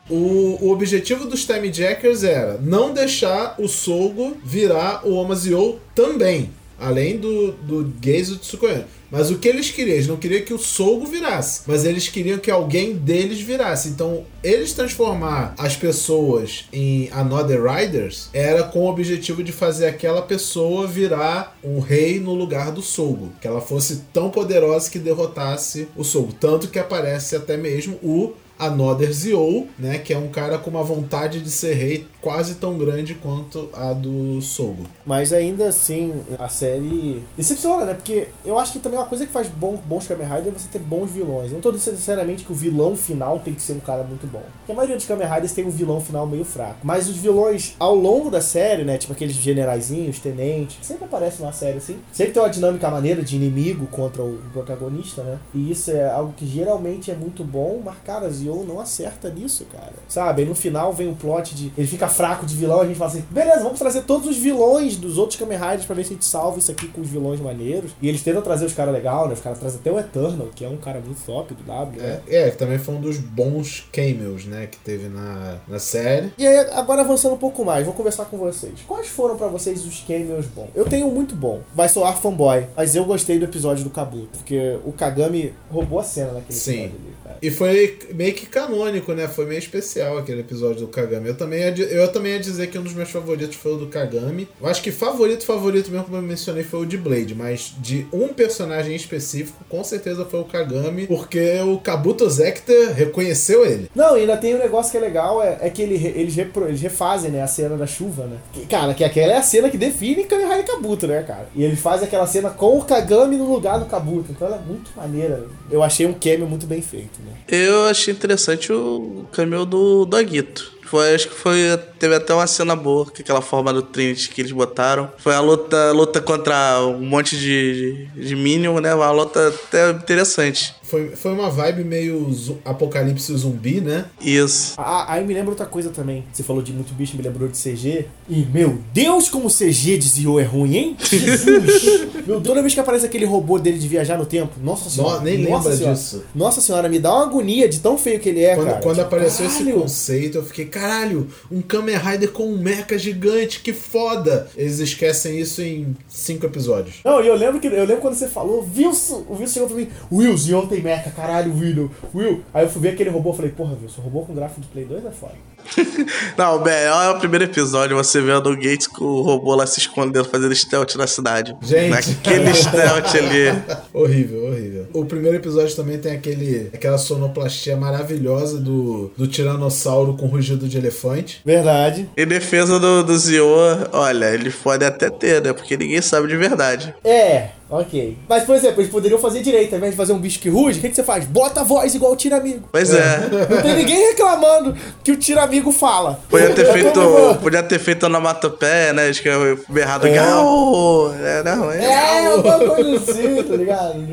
[0.10, 6.52] o, o objetivo dos Time Jackers era não deixar o Sogo virar o Omazio também,
[6.80, 8.86] além do, do Geizo Tsukuyomi.
[9.14, 9.94] Mas o que eles queriam?
[9.94, 13.90] Eles não queriam que o Sogo virasse, mas eles queriam que alguém deles virasse.
[13.90, 20.24] Então, eles transformar as pessoas em Another Riders era com o objetivo de fazer aquela
[20.24, 23.32] pessoa virar um rei no lugar do Sogo.
[23.40, 26.34] Que ela fosse tão poderosa que derrotasse o Sogo.
[26.34, 29.98] Tanto que aparece até mesmo o Another Zio, né?
[29.98, 33.92] Que é um cara com uma vontade de ser rei quase tão grande quanto a
[33.92, 34.84] do Sogo.
[35.06, 37.94] Mas ainda assim, a série decepciona, né?
[37.94, 40.70] Porque eu acho que também uma coisa que faz bom, bons Kamen Rider é você
[40.72, 41.48] ter bons vilões.
[41.48, 44.26] Eu não tô dizendo necessariamente que o vilão final tem que ser um cara muito
[44.26, 44.44] bom.
[44.60, 46.78] Porque a maioria dos Kamen Riders tem um vilão final meio fraco.
[46.84, 48.98] Mas os vilões ao longo da série, né?
[48.98, 51.98] Tipo aqueles generaizinhos, tenentes, sempre aparecem na série assim.
[52.12, 55.40] Sempre tem uma dinâmica maneira de inimigo contra o protagonista, né?
[55.54, 57.82] E isso é algo que geralmente é muito bom.
[57.84, 59.94] Mas, cara, Zio não acerta nisso, cara.
[60.08, 60.42] Sabe?
[60.42, 61.72] Aí no final vem o plot de.
[61.78, 64.96] Ele fica fraco de vilão, a gente fala assim: beleza, vamos trazer todos os vilões
[64.98, 67.40] dos outros Kamen Riders pra ver se a gente salva isso aqui com os vilões
[67.40, 67.92] maneiros.
[68.02, 69.34] E eles tentam trazer os caras legais, né?
[69.34, 72.02] Os caras trazem até o Eternal, que é um cara muito top do W.
[72.02, 72.22] Né?
[72.28, 76.34] É, é, que também foi um dos bons cameos, né, que teve na, na série.
[76.38, 78.74] E aí, agora avançando um pouco mais, vou conversar com vocês.
[78.88, 80.70] Quais foram pra vocês os cameos bons?
[80.76, 81.62] Eu tenho um muito bom.
[81.76, 86.04] Vai soar fanboy, mas eu gostei do episódio do Kabuto, porque o Kagami roubou a
[86.04, 86.72] cena naquele Sim.
[86.86, 87.14] episódio ali.
[87.42, 89.28] E foi meio que canônico, né?
[89.28, 91.28] Foi meio especial aquele episódio do Kagami.
[91.30, 93.88] Eu também, ia, eu também ia dizer que um dos meus favoritos foi o do
[93.88, 94.48] Kagami.
[94.62, 97.34] Eu acho que favorito, favorito mesmo, como eu mencionei, foi o de Blade.
[97.36, 103.66] Mas de um personagem específico, com certeza foi o Kagami, porque o Kabuto Zector reconheceu
[103.66, 103.90] ele.
[103.96, 106.68] Não, e ainda tem um negócio que é legal, é, é que ele, eles, repro-
[106.68, 108.38] eles refazem, né, a cena da chuva, né?
[108.52, 111.48] Que, cara, que aquela é a cena que define Kamen Rider Kabuto, né, cara?
[111.56, 114.68] E eles fazem aquela cena com o Kagami no lugar do Kabuto, então ela é
[114.68, 115.46] muito maneira.
[115.70, 117.34] Eu achei um cameo muito bem feito, né?
[117.48, 120.72] Eu achei interessante o cameo do, Aguito.
[120.84, 121.58] Foi, acho que foi.
[121.98, 125.12] Teve até uma cena boa, com aquela forma do Trinity que eles botaram.
[125.18, 128.94] Foi a luta, luta contra um monte de, de, de Minion, né?
[128.94, 130.76] Uma luta até interessante.
[130.94, 132.30] Foi, foi uma vibe meio
[132.64, 134.06] apocalipse zumbi, né?
[134.22, 134.76] Isso.
[134.78, 136.24] Ah, aí me lembra outra coisa também.
[136.32, 138.06] Você falou de muito bicho, me lembrou de CG.
[138.30, 140.98] E, meu Deus, como o CG de Zio é ruim, hein?
[141.02, 142.28] Jesus!
[142.28, 145.20] meu, toda vez que aparece aquele robô dele de viajar no tempo, nossa senhora.
[145.22, 145.96] nem nossa lembra senhora.
[145.96, 146.24] disso.
[146.36, 148.82] Nossa senhora, me dá uma agonia de tão feio que ele é, Quando, cara.
[148.82, 149.82] quando Tipo, apareceu esse caralho.
[149.82, 154.48] conceito, eu fiquei, caralho, um Kamen Rider com um mecha gigante, que foda!
[154.56, 156.98] Eles esquecem isso em cinco episódios.
[157.04, 159.78] Não, e eu lembro que eu lembro quando você falou, Wilson, o Wilson chegou pra
[159.78, 162.44] mim, Will, Zion mecha, caralho, Will, Will.
[162.54, 164.86] Aí eu fui ver aquele robô e falei, porra, Wilson, robô com gráfico de Play
[164.86, 165.34] 2 é foda.
[166.38, 169.80] Não, melhor é o primeiro episódio, você vendo o Gates com o robô lá se
[169.80, 171.56] escondendo, fazendo stealth na cidade.
[171.62, 171.90] Gente.
[171.90, 173.64] Naquele stealth ali.
[173.94, 174.88] horrível, horrível.
[174.94, 180.78] O primeiro episódio também tem aquele, aquela sonoplastia maravilhosa do, do tiranossauro com rugido de
[180.78, 181.42] elefante.
[181.46, 182.10] Verdade.
[182.18, 183.48] Em defesa do, do Zio,
[183.92, 185.54] olha, ele pode até ter, né?
[185.54, 186.94] Porque ninguém sabe de verdade.
[187.04, 188.18] É, ok.
[188.28, 190.80] Mas, por exemplo, eles poderiam fazer direito, ao invés de fazer um bicho que ruge,
[190.80, 191.26] o que, que você faz?
[191.26, 192.68] Bota a voz igual o Tira-Amigo.
[192.72, 193.20] Pois é.
[193.50, 196.20] Não tem ninguém reclamando que o Tira-Amigo fala.
[196.30, 196.92] Podia ter Eu feito.
[196.94, 199.10] tô- Podia ter feito onomatopeia, né?
[199.10, 200.08] Acho que é berrado.
[200.08, 200.12] É.
[200.14, 201.14] Gal!
[201.20, 201.84] É, não, é.
[201.84, 204.04] É, alguma coisa assim, tá ligado?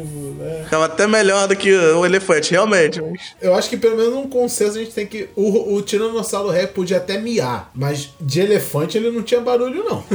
[0.42, 0.62] É.
[0.64, 3.01] Ficava até melhor do que o elefante, realmente.
[3.03, 3.20] Mas...
[3.42, 5.29] Eu acho que pelo menos num consenso a gente tem que.
[5.37, 10.03] O, o Tiranossauro Rex podia até miar, mas de elefante ele não tinha barulho, não.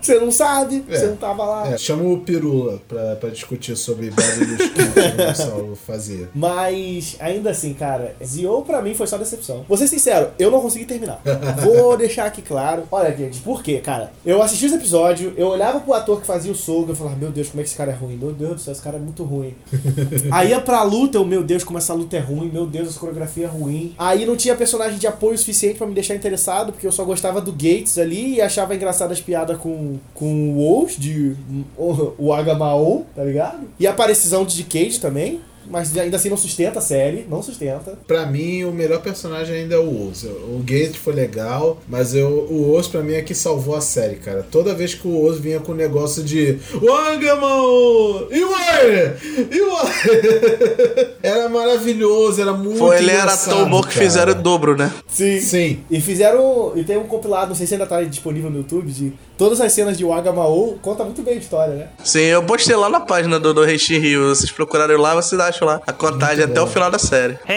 [0.00, 0.96] Você não sabe, É.
[0.98, 1.68] você não tava lá.
[1.68, 6.28] É, chama o Pirula pra, pra discutir sobre barulhos que o Tiranossauro fazia.
[6.34, 9.64] Mas, ainda assim, cara, Zio pra mim foi só decepção.
[9.68, 11.20] Vou ser sincero, eu não consegui terminar.
[11.62, 12.84] Vou deixar aqui claro.
[12.90, 14.12] Olha, gente, por quê, cara?
[14.24, 17.30] Eu assisti os episódios, eu olhava pro ator que fazia o Soga, eu falava, meu
[17.30, 18.16] Deus, como é que esse cara é ruim?
[18.16, 19.54] Meu Deus do céu, esse cara é muito ruim.
[20.30, 22.98] Aí ia pra luta, eu, meu Deus, como essa luta é ruim, meu Deus, essa
[22.98, 23.94] coreografia é ruim.
[23.98, 27.40] Aí não tinha personagem de apoio suficiente pra me deixar interessado, porque eu só gostava
[27.40, 31.33] do Gates ali e achava engraçadas piadas com, com o Wolves, de
[31.76, 33.68] o, o Agamao, tá ligado?
[33.78, 35.40] E a aparição de Cage também.
[35.66, 37.98] Mas ainda assim não sustenta a série, não sustenta.
[38.06, 40.24] Pra mim, o melhor personagem ainda é o Oz.
[40.24, 44.16] O Gate foi legal, mas eu, o Oz pra mim é que salvou a série,
[44.16, 44.46] cara.
[44.50, 48.28] Toda vez que o Oz vinha com o negócio de Wangamon!
[48.30, 49.16] Iwai!
[49.50, 51.14] Iwai!
[51.22, 54.04] Era maravilhoso, era muito Foi, ele era tão bom que cara.
[54.04, 54.92] fizeram o dobro, né?
[55.08, 55.40] Sim.
[55.40, 55.78] Sim.
[55.90, 56.72] E fizeram.
[56.76, 59.72] E tem um compilado, não sei se ainda tá disponível no YouTube, de todas as
[59.72, 60.78] cenas de Wagamao.
[60.80, 61.88] Conta muito bem a história, né?
[62.04, 64.28] Sim, eu postei lá na página do, do Renshin Rio.
[64.28, 66.66] Vocês procurarem lá, vocês acham lá a contagem Muito até bom.
[66.66, 67.38] o final da série.
[67.46, 67.54] A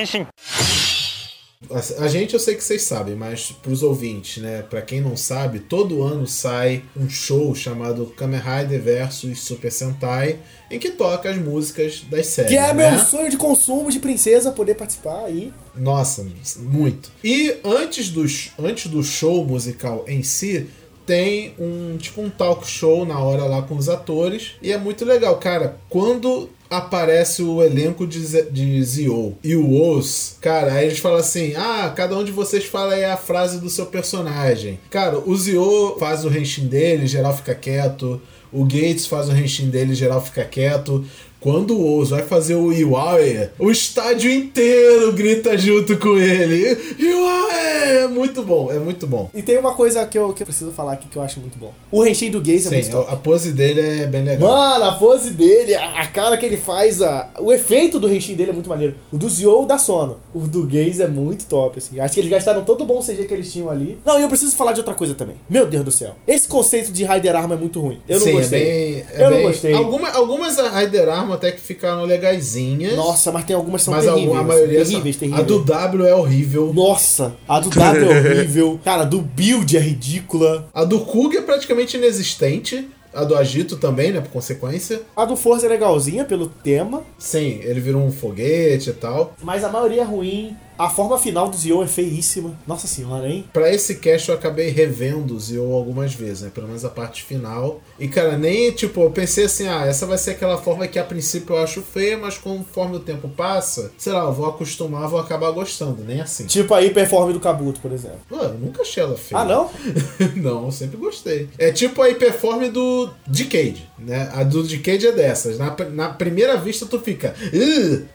[1.99, 4.61] a gente eu sei que vocês sabem, mas pros ouvintes, né?
[4.61, 10.37] Pra quem não sabe, todo ano sai um show chamado Kamen Rider vs Super Sentai,
[10.69, 12.51] em que toca as músicas das séries.
[12.51, 12.91] Que é né?
[12.91, 15.51] meu sonho de consumo de princesa poder participar aí.
[15.75, 16.25] Nossa,
[16.57, 17.11] muito.
[17.23, 18.23] E antes do,
[18.59, 20.69] antes do show musical em si,
[21.07, 24.51] tem um tipo um talk show na hora lá com os atores.
[24.61, 25.77] E é muito legal, cara.
[25.89, 28.19] Quando aparece o elenco de,
[28.51, 32.65] de Zio e o Oz, cara, aí eles falam assim: ah, cada um de vocês
[32.65, 34.77] fala aí a frase do seu personagem.
[34.91, 38.21] Cara, o Zio faz o Henshin dele, geral fica quieto.
[38.51, 41.05] O Gates faz o Henshin dele, geral fica quieto.
[41.39, 46.77] Quando o Oz vai fazer o Iwae, o estádio inteiro grita junto com ele.
[46.97, 47.67] Iwae!
[47.87, 49.29] É muito bom, é muito bom.
[49.33, 51.57] E tem uma coisa que eu, que eu preciso falar aqui que eu acho muito
[51.57, 51.73] bom.
[51.91, 53.09] O Renshin do Gaze é muito Sim, top.
[53.09, 54.49] a, a pose dele é bem legal.
[54.49, 58.35] Mano, a pose dele, a, a cara que ele faz, a, o efeito do Renshin
[58.35, 58.95] dele é muito maneiro.
[59.11, 60.17] O do Zio dá sono.
[60.33, 61.99] O do Gaze é muito top, assim.
[61.99, 63.97] Acho que eles gastaram todo o bom CG que eles tinham ali.
[64.05, 65.35] Não, e eu preciso falar de outra coisa também.
[65.49, 66.15] Meu Deus do céu.
[66.27, 67.99] Esse conceito de Raider Arma é muito ruim.
[68.07, 68.61] Eu não Sim, gostei.
[68.61, 69.73] É bem, é eu bem- não gostei.
[69.73, 72.95] Alguma, algumas Raider Arma até que ficaram legaisinhas.
[72.95, 74.35] Nossa, mas tem algumas que são mas terríveis.
[74.35, 75.41] a, a maioria terríveis, são- terríveis.
[75.41, 76.73] A do W é horrível.
[76.73, 78.79] Nossa, a do W é horrível.
[78.83, 80.67] Cara, a do Build é ridícula.
[80.73, 82.87] A do Kug é praticamente inexistente.
[83.13, 84.21] A do Agito também, né?
[84.21, 85.01] Por consequência.
[85.15, 89.33] A do Forza é legalzinha pelo tema, Sim, ele virou um foguete e tal.
[89.41, 90.55] mas a maioria é ruim.
[90.77, 92.57] A forma final do Zio é feíssima.
[92.67, 93.45] Nossa senhora, hein?
[93.51, 96.51] Pra esse cast eu acabei revendo o Zio algumas vezes, né?
[96.53, 97.81] Pelo menos a parte final.
[97.99, 101.03] E, cara, nem, tipo, eu pensei assim, ah, essa vai ser aquela forma que a
[101.03, 105.19] princípio eu acho feia, mas conforme o tempo passa, sei lá, eu vou acostumar, vou
[105.19, 106.45] acabar gostando, nem assim.
[106.45, 108.19] Tipo a hiperform do Kabuto, por exemplo.
[108.29, 109.41] Pô, eu nunca achei ela feia.
[109.41, 109.69] Ah, não?
[110.35, 111.49] não, eu sempre gostei.
[111.57, 114.29] É tipo a hiperform do Decade, né?
[114.33, 115.57] A do Decade é dessas.
[115.57, 117.35] Na, na primeira vista tu fica,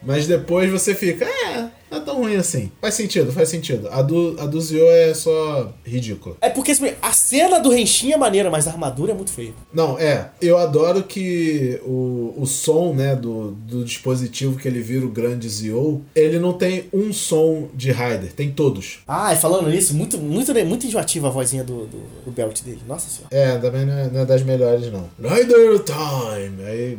[0.03, 2.73] mas depois você fica, é, não é tão ruim assim.
[2.81, 3.89] Faz sentido, faz sentido.
[3.91, 6.37] A do, a do Zio é só ridícula.
[6.41, 9.53] É porque assim, a cena do Renshin é maneira, mas a armadura é muito feia.
[9.73, 10.31] Não, é.
[10.41, 15.49] Eu adoro que o, o som, né, do, do dispositivo que ele vira o grande
[15.49, 19.01] Zio, ele não tem um som de Raider, tem todos.
[19.07, 22.81] Ah, e falando nisso, muito, muito, muito enjoativa a vozinha do, do, do belt dele.
[22.87, 23.29] Nossa senhora.
[23.31, 25.09] É, também não é, não é das melhores, não.
[25.21, 26.65] Rider Time!
[26.65, 26.99] Aí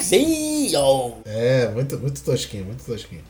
[0.00, 1.14] Zio!
[1.24, 3.22] É, muito, muito tosquinho, muito tosquinho.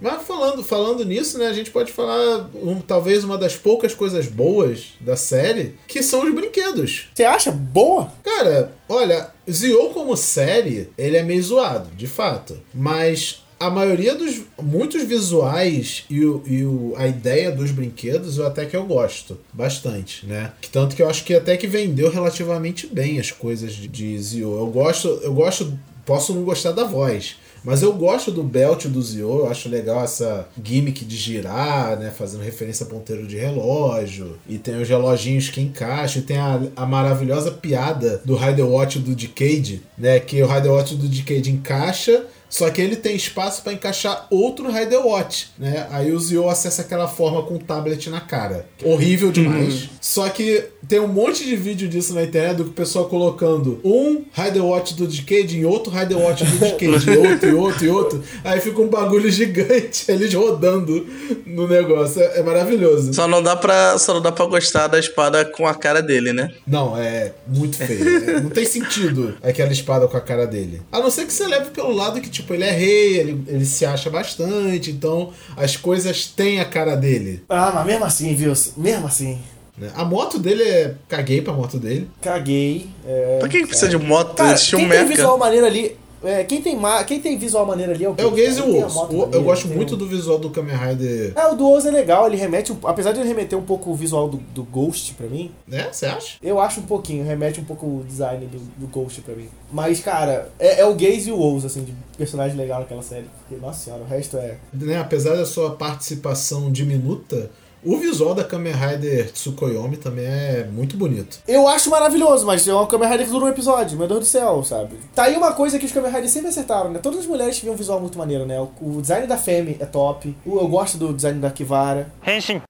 [0.00, 4.26] Mas falando, falando nisso, né, a gente pode falar um, talvez uma das poucas coisas
[4.26, 7.08] boas da série, que são os brinquedos.
[7.12, 8.12] Você acha boa?
[8.22, 12.58] Cara, olha, Zio como série, ele é meio zoado, de fato.
[12.72, 14.42] Mas a maioria dos.
[14.60, 19.38] Muitos visuais e, o, e o, a ideia dos brinquedos eu até que eu gosto
[19.52, 20.52] bastante, né?
[20.72, 24.56] Tanto que eu acho que até que vendeu relativamente bem as coisas de, de Zio.
[24.56, 25.08] Eu gosto.
[25.22, 25.78] Eu gosto.
[26.04, 27.36] Posso não gostar da voz.
[27.64, 32.10] Mas eu gosto do belt do Zio, eu acho legal essa gimmick de girar, né?
[32.10, 34.36] Fazendo referência a ponteiro de relógio.
[34.48, 36.22] E tem os reloginhos que encaixam.
[36.22, 40.20] E tem a, a maravilhosa piada do Rider Watch do Decade, né?
[40.20, 42.24] Que o Rider Watch do Decade encaixa.
[42.48, 45.86] Só que ele tem espaço para encaixar outro Rider Watch, né?
[45.90, 48.66] Aí o Zio acessa aquela forma com o tablet na cara.
[48.82, 49.88] Horrível demais.
[50.00, 54.64] Só que tem um monte de vídeo disso na internet do pessoal colocando um Rider
[54.64, 58.22] Watch do Decade em outro Rider Watch do Decade, outro, e outro, e outro.
[58.44, 61.06] Aí fica um bagulho gigante, eles rodando
[61.44, 62.22] no negócio.
[62.22, 63.12] É, é maravilhoso.
[63.12, 66.32] Só não dá pra, só não dá pra gostar da espada com a cara dele,
[66.32, 66.50] né?
[66.66, 68.30] Não, é muito feio.
[68.30, 70.80] É, não tem sentido aquela espada com a cara dele.
[70.90, 73.64] A não ser que você leve pelo lado que, tipo, ele é rei, ele, ele
[73.64, 77.42] se acha bastante, então as coisas têm a cara dele.
[77.48, 78.52] Ah, mas mesmo assim, viu?
[78.76, 79.38] Mesmo assim.
[79.76, 79.90] né?
[79.94, 80.94] A moto dele é.
[81.08, 82.08] Caguei pra moto dele.
[82.20, 82.88] Caguei.
[83.06, 83.38] É...
[83.38, 84.34] Pra que, que precisa de moto?
[84.34, 85.14] Cara, Existe um quem tem mecha.
[85.14, 85.96] visual maneiro ali...
[86.22, 87.04] É, quem, tem ma...
[87.04, 88.82] quem tem visual maneiro ali é o É o Gaze, Gaze e o Quem tem
[88.82, 88.94] a Wolves.
[88.94, 91.32] moto O- Eu gosto muito um- do visual do Kamen Rider.
[91.36, 93.94] É, o do Oz é legal, ele remete, apesar de ele remeter um pouco o
[93.94, 95.88] visual do, do Ghost pra mim, Né?
[95.92, 96.36] Você acha?
[96.42, 99.48] eu acho um pouquinho, remete um pouco o design do, do Ghost pra mim.
[99.72, 103.26] Mas, cara, é, é o Gaze e o Oz, assim, de personagem legal naquela série.
[103.46, 104.56] Porque, nossa senhora, o resto é...
[104.72, 104.98] Né?
[104.98, 107.50] Apesar da sua participação diminuta,
[107.84, 111.38] o visual da Kamen Rider Tsukuyomi também é muito bonito.
[111.46, 114.26] Eu acho maravilhoso, mas é uma Kamen Rider que dura um episódio, meu Deus do
[114.26, 114.96] céu, sabe?
[115.14, 116.98] Tá aí uma coisa que os Kamen Riders sempre acertaram, né?
[117.02, 118.58] Todas as mulheres tiveram um visual muito maneiro, né?
[118.80, 122.10] O, design da Femi é top, eu gosto do design da Kivara.
[122.26, 122.60] Henshin.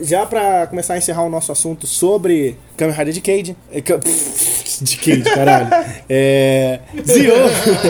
[0.00, 3.56] Já pra começar a encerrar o nosso assunto sobre Kamen Rider Decade.
[3.72, 3.98] É, Ka-
[4.80, 5.68] Decade, caralho.
[6.08, 6.80] É.
[7.04, 7.32] Zio.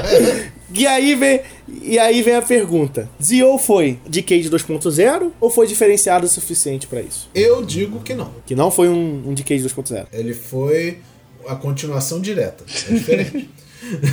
[0.72, 1.40] e aí vem.
[1.83, 7.00] E aí vem a pergunta: Zio foi Decade 2.0 ou foi diferenciado o suficiente pra
[7.00, 7.28] isso?
[7.35, 8.33] Eu digo que não.
[8.46, 10.07] Que não foi um, um Decade 2.0.
[10.12, 10.98] Ele foi
[11.46, 12.64] a continuação direta.
[12.90, 13.50] É diferente.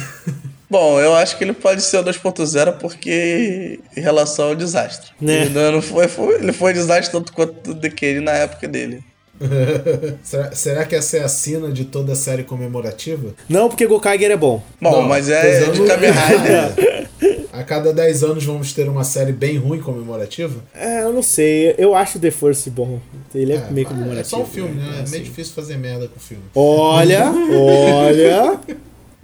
[0.70, 5.12] Bom, eu acho que ele pode ser o 2.0 porque em relação ao desastre.
[5.22, 5.44] Né?
[5.44, 9.04] Ele, não- não foi, foi- ele foi desastre tanto quanto o Decade na época dele.
[10.24, 13.34] será, será que essa é a sina de toda a série comemorativa?
[13.50, 14.64] Não, porque Gokaiger é bom.
[14.82, 17.06] Bom, Não, mas é de Kamen Rider.
[17.58, 20.62] A cada 10 anos vamos ter uma série bem ruim comemorativa?
[20.74, 21.74] É, eu não sei.
[21.78, 23.00] Eu acho The Force bom.
[23.34, 24.30] Ele é, meio é comemorativo.
[24.30, 24.98] só um filme, né?
[24.98, 25.12] É, assim.
[25.14, 26.44] meio difícil fazer merda com filme.
[26.54, 28.60] Olha, olha.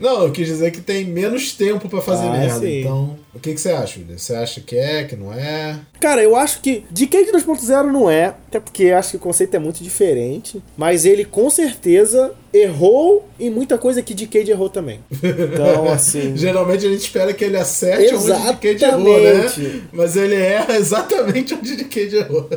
[0.02, 2.60] Não, eu quis dizer que tem menos tempo pra fazer Ah, merda.
[2.60, 2.80] sim.
[2.82, 4.18] Então, o que, que você acha, William?
[4.18, 5.78] Você acha que é, que não é?
[6.00, 9.60] Cara, eu acho que Decade 2.0 não é, até porque acho que o conceito é
[9.60, 15.00] muito diferente, mas ele com certeza errou em muita coisa que Decade errou também.
[15.24, 16.36] Então, assim.
[16.36, 19.60] Geralmente a gente espera que ele acerte onde o Decade errou, Exatamente.
[19.62, 19.82] né?
[19.94, 22.50] Mas ele erra exatamente onde Decade errou.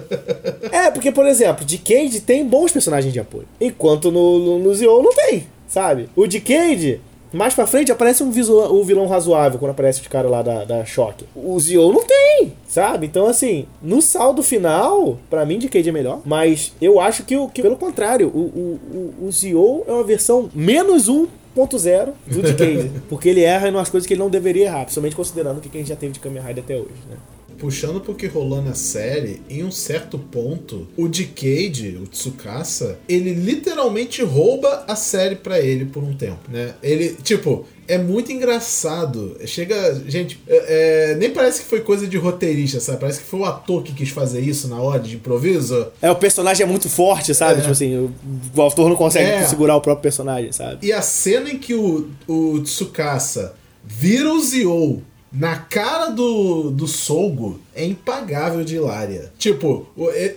[0.72, 5.02] É, porque, por exemplo, Decade tem bons personagens de apoio, enquanto no, no, no Zio
[5.02, 6.08] não tem, sabe?
[6.16, 7.00] O Decade.
[7.34, 10.64] Mais pra frente aparece um, visual, um vilão razoável quando aparece os caras lá da,
[10.64, 11.24] da Shock.
[11.34, 13.06] O Zio não tem, sabe?
[13.06, 16.20] Então, assim, no saldo final, pra mim, Decade é melhor.
[16.24, 18.80] Mas eu acho que, o- que pelo contrário, o, o,
[19.22, 22.90] o, o Zio é uma versão menos um 1.0 do Decade.
[23.08, 25.68] porque ele erra em umas coisas que ele não deveria errar, principalmente considerando o que
[25.76, 27.16] a gente já teve de Kamen Rider até hoje, né?
[27.64, 33.32] Puxando pro que rolou na série, em um certo ponto, o Decade, o Tsukasa, ele
[33.32, 36.74] literalmente rouba a série pra ele por um tempo, né?
[36.82, 39.38] Ele, tipo, é muito engraçado.
[39.46, 39.98] Chega.
[40.06, 43.00] Gente, é, é, nem parece que foi coisa de roteirista, sabe?
[43.00, 45.86] Parece que foi o ator que quis fazer isso na hora de improviso.
[46.02, 47.54] É, o personagem é muito forte, sabe?
[47.54, 47.60] É.
[47.60, 48.12] Tipo assim, o,
[48.54, 49.46] o autor não consegue É.
[49.46, 50.86] segurar o próprio personagem, sabe?
[50.86, 55.02] E a cena em que o, o Tsukasa vira o Zio
[55.34, 59.32] na cara do, do Solgo é impagável de hilária.
[59.36, 59.86] Tipo,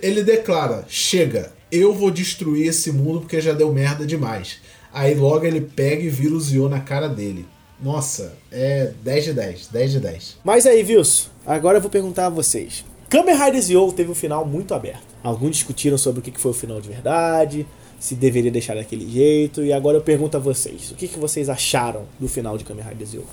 [0.02, 4.58] ele declara: chega, eu vou destruir esse mundo porque já deu merda demais.
[4.92, 7.46] Aí logo ele pega e vira o Zio na cara dele.
[7.80, 10.36] Nossa, é 10 de 10, 10 de 10.
[10.42, 12.84] Mas aí, Wilson, agora eu vou perguntar a vocês.
[13.08, 15.06] Kamen Rider Zio teve um final muito aberto.
[15.22, 17.66] Alguns discutiram sobre o que foi o final de verdade,
[18.00, 21.48] se deveria deixar daquele jeito, e agora eu pergunto a vocês, o que, que vocês
[21.48, 23.24] acharam do final de Kamen Rider Zio?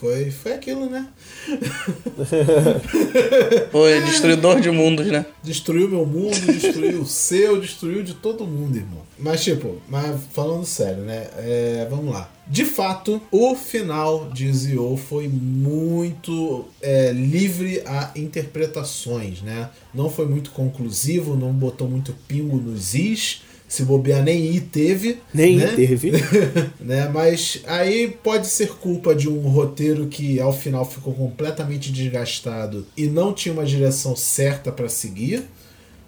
[0.00, 1.06] Foi, foi aquilo, né?
[3.70, 5.26] Foi destruidor de mundos, né?
[5.42, 9.02] Destruiu meu mundo, destruiu o seu, destruiu de todo mundo, irmão.
[9.18, 11.28] Mas, tipo, mas falando sério, né?
[11.36, 12.30] É, vamos lá.
[12.46, 19.68] De fato, o final de Zio foi muito é, livre a interpretações, né?
[19.92, 23.42] Não foi muito conclusivo, não botou muito pingo nos is.
[23.70, 25.18] Se bobear, nem i teve.
[25.32, 25.68] Nem né?
[25.76, 26.10] teve.
[26.80, 27.08] né?
[27.08, 33.06] Mas aí pode ser culpa de um roteiro que ao final ficou completamente desgastado e
[33.06, 35.44] não tinha uma direção certa para seguir.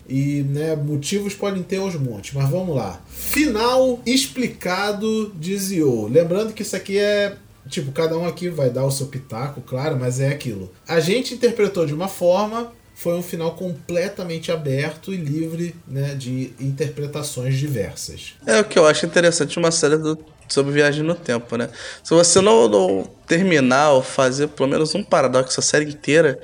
[0.09, 3.01] E né, motivos podem ter aos montes, mas vamos lá.
[3.09, 6.09] Final explicado de Zio.
[6.09, 7.37] Lembrando que isso aqui é.
[7.69, 10.69] Tipo, cada um aqui vai dar o seu pitaco, claro, mas é aquilo.
[10.87, 16.53] A gente interpretou de uma forma, foi um final completamente aberto e livre né, de
[16.61, 18.35] interpretações diversas.
[18.47, 21.69] É o que eu acho interessante uma série do, sobre viagem no tempo, né?
[22.05, 26.39] Se você não, não terminar ou fazer pelo menos um paradoxo a série inteira,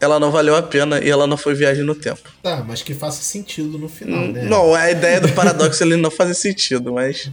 [0.00, 2.20] ela não valeu a pena e ela não foi viagem no tempo.
[2.42, 4.44] Tá, mas que faça sentido no final, né?
[4.44, 7.30] Não, a ideia do paradoxo ele não faz sentido, mas.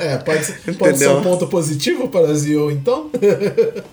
[0.00, 3.10] é, pode, ser- pode ser um ponto positivo para Zio, então?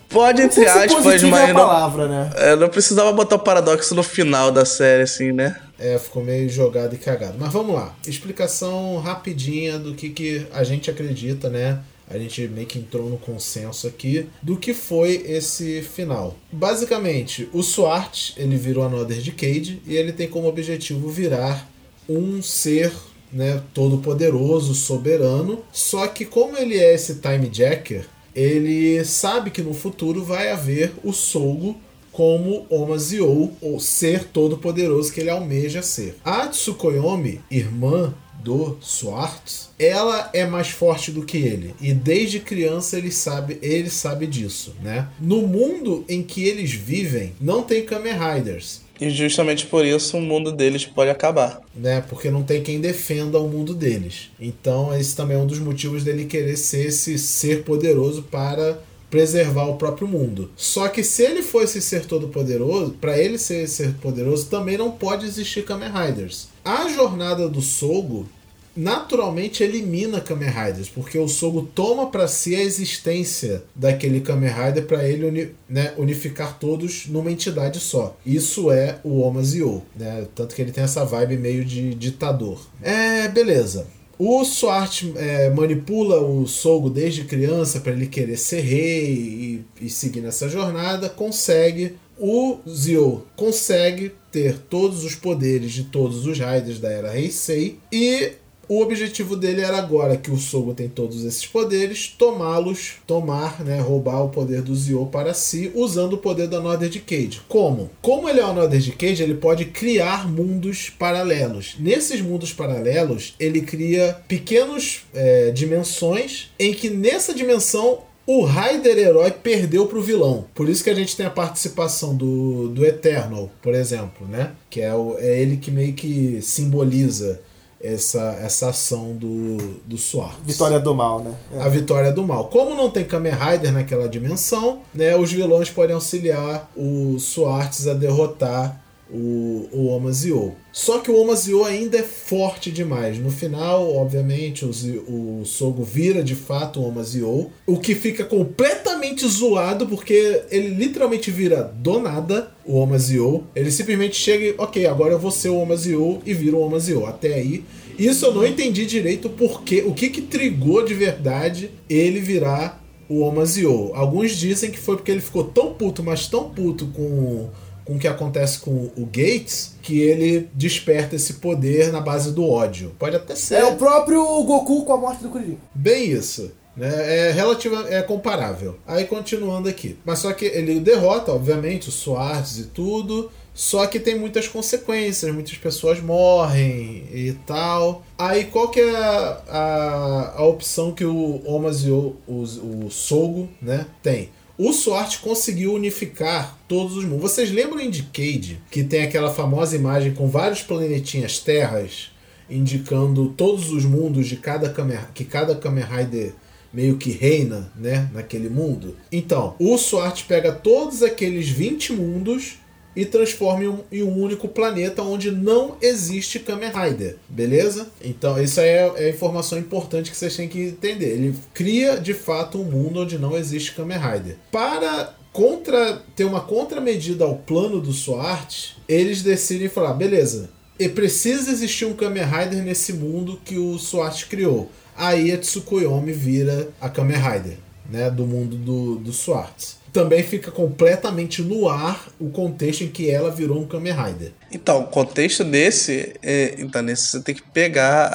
[0.10, 2.30] Pode, entre Não aspas, é mas não, palavra, né?
[2.36, 5.56] é, não precisava botar o paradoxo no final da série, assim, né?
[5.80, 7.36] É, ficou meio jogado e cagado.
[7.40, 7.94] Mas vamos lá.
[8.06, 11.80] Explicação rapidinha do que, que a gente acredita, né?
[12.10, 16.36] A gente meio que entrou no consenso aqui do que foi esse final.
[16.52, 21.70] Basicamente, o Swart, ele virou Another Decade e ele tem como objetivo virar
[22.08, 22.92] um ser
[23.32, 25.64] né, todo poderoso, soberano.
[25.72, 30.92] Só que como ele é esse time jacker, ele sabe que no futuro vai haver
[31.04, 31.76] o Sogo
[32.12, 36.18] como Omazio, ou ser todo poderoso que ele almeja ser.
[36.26, 42.98] A Tsukuyomi, irmã do Swartz, ela é mais forte do que ele e desde criança
[42.98, 45.08] ele sabe, ele sabe disso, né?
[45.20, 50.22] No mundo em que eles vivem, não tem Kamen Riders, E justamente por isso o
[50.22, 51.62] mundo deles pode acabar.
[51.74, 52.02] né?
[52.10, 54.30] Porque não tem quem defenda o mundo deles.
[54.40, 58.78] Então, esse também é um dos motivos dele querer ser esse ser poderoso para
[59.10, 60.52] preservar o próprio mundo.
[60.56, 64.48] Só que se ele for esse ser todo poderoso, para ele ser esse ser poderoso,
[64.48, 66.49] também não pode existir Kamen Riders.
[66.64, 68.28] A jornada do Sogo
[68.76, 74.86] naturalmente elimina Kamen Riders, porque o Sogo toma para si a existência daquele Kamen Rider
[74.86, 78.16] para ele uni- né, unificar todos numa entidade só.
[78.26, 80.26] Isso é o Omazio, né?
[80.34, 82.60] Tanto que ele tem essa vibe meio de ditador.
[82.82, 83.88] É, beleza.
[84.18, 89.90] O Swart é, manipula o Sogo desde criança para ele querer ser rei e, e
[89.90, 91.10] seguir nessa jornada.
[91.10, 91.96] Consegue.
[92.20, 97.80] O Zio consegue ter todos os poderes de todos os Raiders da era Heisei.
[97.92, 98.34] E
[98.70, 103.80] o objetivo dele era agora que o Sogo tem todos esses poderes, tomá-los, tomar, né,
[103.80, 107.42] roubar o poder do Zio para si, usando o poder da Northern Decade.
[107.48, 107.90] Como?
[108.00, 111.78] Como ele é o Northern Decade, ele pode criar mundos paralelos.
[111.80, 119.32] Nesses mundos paralelos, ele cria pequenos é, dimensões em que nessa dimensão o Raider herói
[119.32, 120.46] perdeu pro vilão.
[120.54, 124.52] Por isso que a gente tem a participação do, do Eternal, por exemplo, né?
[124.70, 127.42] Que é, o, é ele que meio que simboliza
[127.82, 130.38] essa, essa ação do, do Swartz.
[130.46, 131.34] Vitória do mal, né?
[131.56, 131.60] É.
[131.60, 132.50] A vitória do mal.
[132.50, 137.96] Como não tem Kamen Rider naquela dimensão, né, os vilões podem auxiliar o Swartz a
[137.96, 138.80] derrotar
[139.12, 140.52] o, o.
[140.72, 143.18] Só que o Omazio ainda é forte demais.
[143.18, 149.28] No final, obviamente, o, o Sogo vira de fato o Omazio, o que fica completamente
[149.28, 153.44] zoado porque ele literalmente vira do nada o Omazio.
[153.56, 157.06] Ele simplesmente chega e, ok, agora eu vou ser o Omazio e vira o Omazio.
[157.06, 157.64] Até aí
[157.98, 162.80] Isso eu não entendi direito porque o que que trigou de verdade ele virar
[163.10, 163.92] o Omazio.
[163.96, 167.50] Alguns dizem que foi porque ele ficou tão puto, mas tão puto com
[167.90, 172.48] com o que acontece com o Gates, que ele desperta esse poder na base do
[172.48, 172.96] ódio.
[173.00, 173.56] Pode até ser.
[173.56, 175.58] É o próprio Goku com a morte do Kuririn.
[175.74, 176.52] Bem isso.
[176.78, 177.30] Né?
[177.30, 178.78] É relativa, é comparável.
[178.86, 179.98] Aí continuando aqui.
[180.06, 183.32] Mas só que ele derrota, obviamente, os Swartz e tudo.
[183.56, 188.04] Só que tem muitas consequências, muitas pessoas morrem e tal.
[188.20, 192.92] Aí qual que é a, a, a opção que o Omas e o, o, o
[192.92, 194.30] Sogo né, tem?
[194.62, 197.32] O Swart conseguiu unificar todos os mundos.
[197.32, 202.12] Vocês lembram em Decade que tem aquela famosa imagem com vários planetinhas terras
[202.50, 204.70] indicando todos os mundos de cada
[205.14, 206.34] que cada Kamen Rider
[206.74, 208.98] meio que reina, né, naquele mundo?
[209.10, 212.58] Então, o Swart pega todos aqueles 20 mundos
[212.96, 217.88] e transforma em um, em um, único planeta onde não existe Kamen Rider, beleza?
[218.04, 221.14] Então, isso é, é a informação importante que vocês têm que entender.
[221.14, 224.38] Ele cria de fato um mundo onde não existe Kamen Rider.
[224.52, 231.52] Para contra ter uma contramedida ao plano do Swart, eles decidem falar: beleza, e precisa
[231.52, 234.70] existir um Kamen Rider nesse mundo que o Swart criou.
[234.96, 237.58] Aí a Tsukuyomi vira a Kamen Rider,
[237.90, 243.10] né, do mundo do, do Swart também fica completamente no ar o contexto em que
[243.10, 244.32] ela virou um Kamen Rider.
[244.52, 248.12] Então, o contexto desse, é, então, nesse você tem que pegar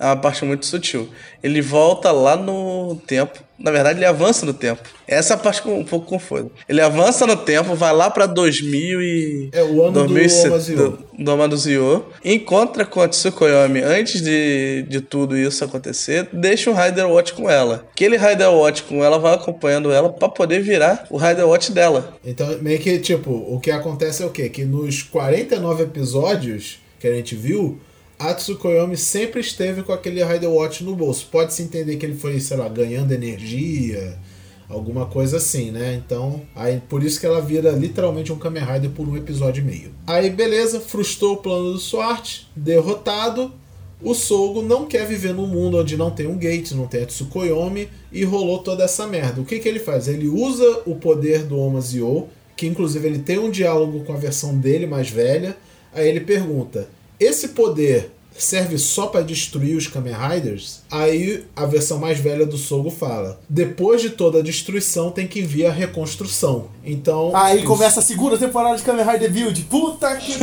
[0.00, 1.08] a, a parte muito sutil.
[1.42, 3.40] Ele volta lá no tempo.
[3.62, 4.82] Na verdade, ele avança no tempo.
[5.06, 6.50] Essa é a parte um pouco confusa.
[6.68, 9.50] Ele avança no tempo, vai lá pra 2000 e...
[9.52, 11.82] É o ano 2007, do Omazuyo.
[11.82, 16.28] Do, do encontra com a Tsukuyomi antes de, de tudo isso acontecer.
[16.32, 17.86] Deixa o Rider Watch com ela.
[17.92, 22.16] Aquele Rider Watch com ela vai acompanhando ela para poder virar o Rider Watch dela.
[22.24, 24.48] Então, meio que, tipo, o que acontece é o quê?
[24.48, 27.78] Que nos 49 episódios que a gente viu
[28.22, 31.26] a Tsukuyomi sempre esteve com aquele Rider Watch no bolso.
[31.30, 34.16] Pode-se entender que ele foi, sei lá, ganhando energia,
[34.68, 35.94] alguma coisa assim, né?
[35.94, 39.64] Então, aí por isso que ela vira literalmente um Kamen Rider por um episódio e
[39.64, 39.94] meio.
[40.06, 43.52] Aí, beleza, frustrou o plano do Swart, derrotado.
[44.00, 47.06] O Sogo não quer viver num mundo onde não tem um Gate, não tem a
[47.06, 49.40] Tsukuyomi, e rolou toda essa merda.
[49.40, 50.06] O que, que ele faz?
[50.06, 54.56] Ele usa o poder do Omazio, que inclusive ele tem um diálogo com a versão
[54.56, 55.56] dele mais velha.
[55.92, 56.88] Aí ele pergunta:
[57.22, 60.80] esse poder serve só para destruir os Kamen Riders?
[60.90, 65.42] Aí a versão mais velha do Sogo fala: depois de toda a destruição tem que
[65.42, 66.68] vir a reconstrução.
[66.84, 67.32] Então.
[67.34, 67.64] Aí os...
[67.64, 69.62] começa a segunda temporada de Kamen Rider Build.
[69.62, 70.32] Puta que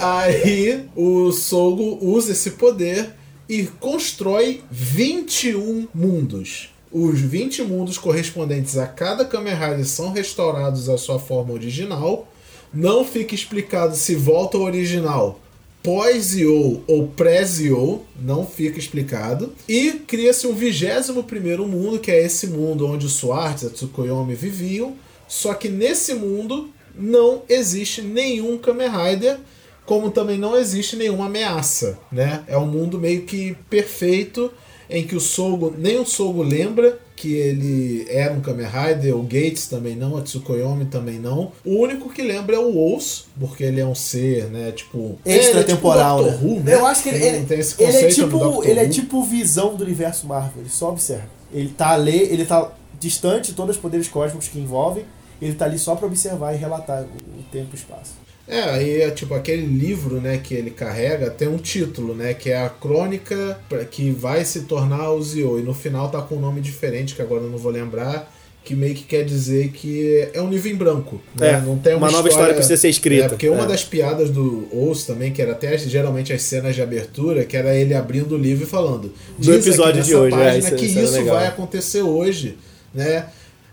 [0.00, 3.14] Aí o Sogo usa esse poder
[3.48, 6.70] e constrói 21 mundos.
[6.92, 12.26] Os 20 mundos correspondentes a cada Kamen Rider são restaurados à sua forma original
[12.72, 15.40] não fica explicado se volta ao original
[15.82, 19.52] pós-Zio ou pré-Zio, não fica explicado.
[19.68, 23.70] E cria-se um 21 primeiro mundo, que é esse mundo onde os Swartz e a
[23.70, 24.94] Tsukuyomi viviam.
[25.26, 29.38] Só que nesse mundo não existe nenhum Kamen Rider,
[29.86, 32.44] como também não existe nenhuma ameaça, né?
[32.46, 34.52] É um mundo meio que perfeito
[34.88, 39.22] em que o Sogo, nem o Sogo lembra que ele era um Kamen Rider, o
[39.22, 41.52] Gates também não, a Tsukuyomi também não.
[41.62, 45.18] O único que lembra é o Ous, porque ele é um ser, né, tipo...
[45.26, 46.60] Extratemporal, é, tipo né?
[46.60, 46.74] né?
[46.76, 49.84] Eu acho que ele, ele, tem esse ele é tipo, ele é tipo visão do
[49.84, 51.28] universo Marvel, ele só observa.
[51.52, 55.04] Ele tá ali, ele tá distante de todos os poderes cósmicos que envolvem,
[55.42, 58.12] ele tá ali só para observar e relatar o tempo e o espaço.
[58.50, 62.50] É, aí é tipo aquele livro, né, que ele carrega tem um título, né, que
[62.50, 63.60] é a crônica
[63.92, 67.22] que vai se tornar o Zio e no final tá com um nome diferente que
[67.22, 68.28] agora eu não vou lembrar,
[68.64, 71.50] que meio que quer dizer que é um livro em branco, né?
[71.50, 73.24] É, não tem uma, uma nova história, precisa ser escrita.
[73.24, 73.66] É, porque uma é.
[73.66, 77.74] das piadas do Osso também, que era até geralmente as cenas de abertura, que era
[77.74, 80.98] ele abrindo o livro e falando do episódio de hoje, página é, isso, que isso,
[80.98, 82.58] isso vai acontecer hoje,
[82.92, 83.26] né?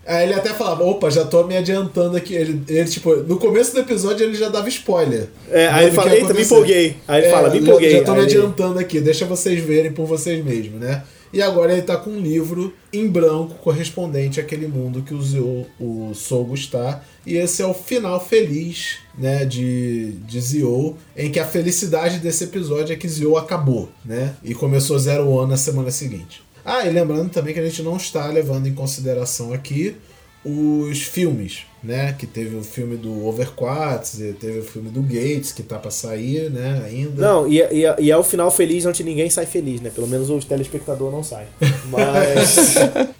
[0.08, 2.34] Aí ele até falava, opa, já tô me adiantando aqui.
[2.34, 5.28] Ele, ele, tipo, no começo do episódio ele já dava spoiler.
[5.50, 6.96] É, aí ele fala, eita, me empolguei.
[7.06, 7.90] Aí ele é, fala, me empolguei.
[7.90, 11.02] Já tô me adiantando aqui, deixa vocês verem por vocês mesmos, né?
[11.30, 16.14] E agora ele tá com um livro em branco correspondente àquele mundo que o, o
[16.14, 17.04] Sogo está.
[17.26, 22.44] E esse é o final feliz, né, de, de Zio, em que a felicidade desse
[22.44, 24.34] episódio é que Zio acabou, né?
[24.42, 26.47] E começou Zero One na semana seguinte.
[26.70, 29.96] Ah, e lembrando também que a gente não está levando em consideração aqui
[30.44, 31.64] os filmes.
[31.82, 32.14] Né?
[32.18, 36.50] Que teve o filme do Overquartz, teve o filme do Gates, que tá pra sair,
[36.50, 37.20] né, ainda.
[37.20, 39.90] Não, e, e, e é o final feliz onde ninguém sai feliz, né?
[39.94, 41.46] Pelo menos o telespectador não sai.
[41.90, 42.74] Mas.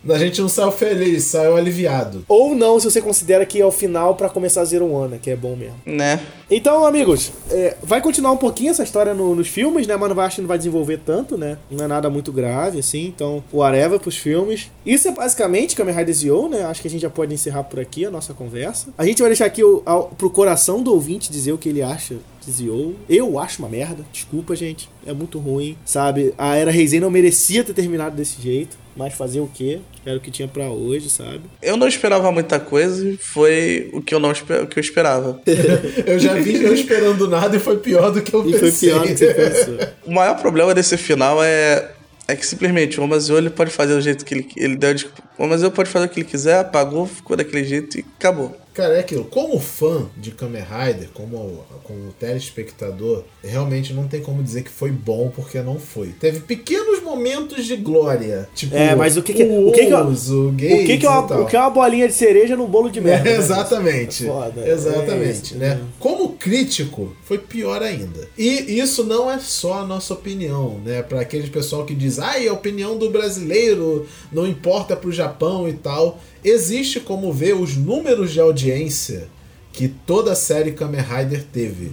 [0.08, 2.24] a gente não saiu feliz, saiu aliviado.
[2.28, 5.18] Ou não, se você considera que é o final para começar a Zero One, né?
[5.20, 5.76] Que é bom mesmo.
[5.84, 6.20] Né?
[6.50, 9.96] Então, amigos, é, vai continuar um pouquinho essa história no- nos filmes, né?
[9.96, 11.58] Mas não vai, acho que não vai desenvolver tanto, né?
[11.70, 13.06] Não é nada muito grave, assim.
[13.06, 14.70] Então, whatever pros filmes.
[14.84, 16.64] Isso é basicamente Kamen Rider Zio, né?
[16.64, 18.47] Acho que a gente já pode encerrar por aqui a nossa conversa.
[18.96, 21.82] A gente vai deixar aqui o, ao, pro coração do ouvinte dizer o que ele
[21.82, 22.96] acha de Zio.
[23.08, 24.04] Eu acho uma merda.
[24.12, 24.88] Desculpa, gente.
[25.06, 26.32] É muito ruim, sabe?
[26.38, 28.76] A Era Reisei não merecia ter terminado desse jeito.
[28.96, 29.78] Mas fazer o quê?
[30.04, 31.42] Era o que tinha pra hoje, sabe?
[31.62, 34.80] Eu não esperava muita coisa e foi o que eu não esper- o que eu
[34.80, 35.40] esperava.
[36.04, 38.88] Eu já vi eu esperando nada e foi pior do que eu E foi pensei.
[38.90, 39.78] pior do que você pensou.
[40.04, 41.92] O maior problema desse final é,
[42.26, 44.96] é que simplesmente o Omazio ele pode fazer do jeito que ele, ele deu.
[45.38, 48.54] O Omazio pode fazer o que ele quiser, apagou, ficou daquele jeito e acabou.
[48.74, 49.24] Cara, é aquilo.
[49.24, 52.12] Como fã de Kamen Rider, como, como
[52.52, 56.08] telespectador, realmente não tem como dizer que foi bom, porque não foi.
[56.08, 58.48] Teve pequenos momentos de glória.
[58.54, 61.06] Tipo, É, mas o que que- o que que eu- Oz, o O que, que,
[61.06, 63.28] é uma, o que é uma bolinha de cereja num bolo de merda?
[63.28, 63.38] É, né?
[63.38, 64.24] exatamente.
[64.30, 64.68] Foda.
[64.68, 65.80] Exatamente, É né?
[65.98, 68.28] Como crítico, foi pior ainda.
[68.38, 71.02] E isso não é só a nossa opinião, né?
[71.02, 75.27] Para aquele pessoal que diz, ai, a opinião do brasileiro não importa pro Japão
[75.68, 76.20] e tal.
[76.44, 79.28] Existe como ver os números de audiência
[79.72, 81.92] que toda a série Kamen Rider teve.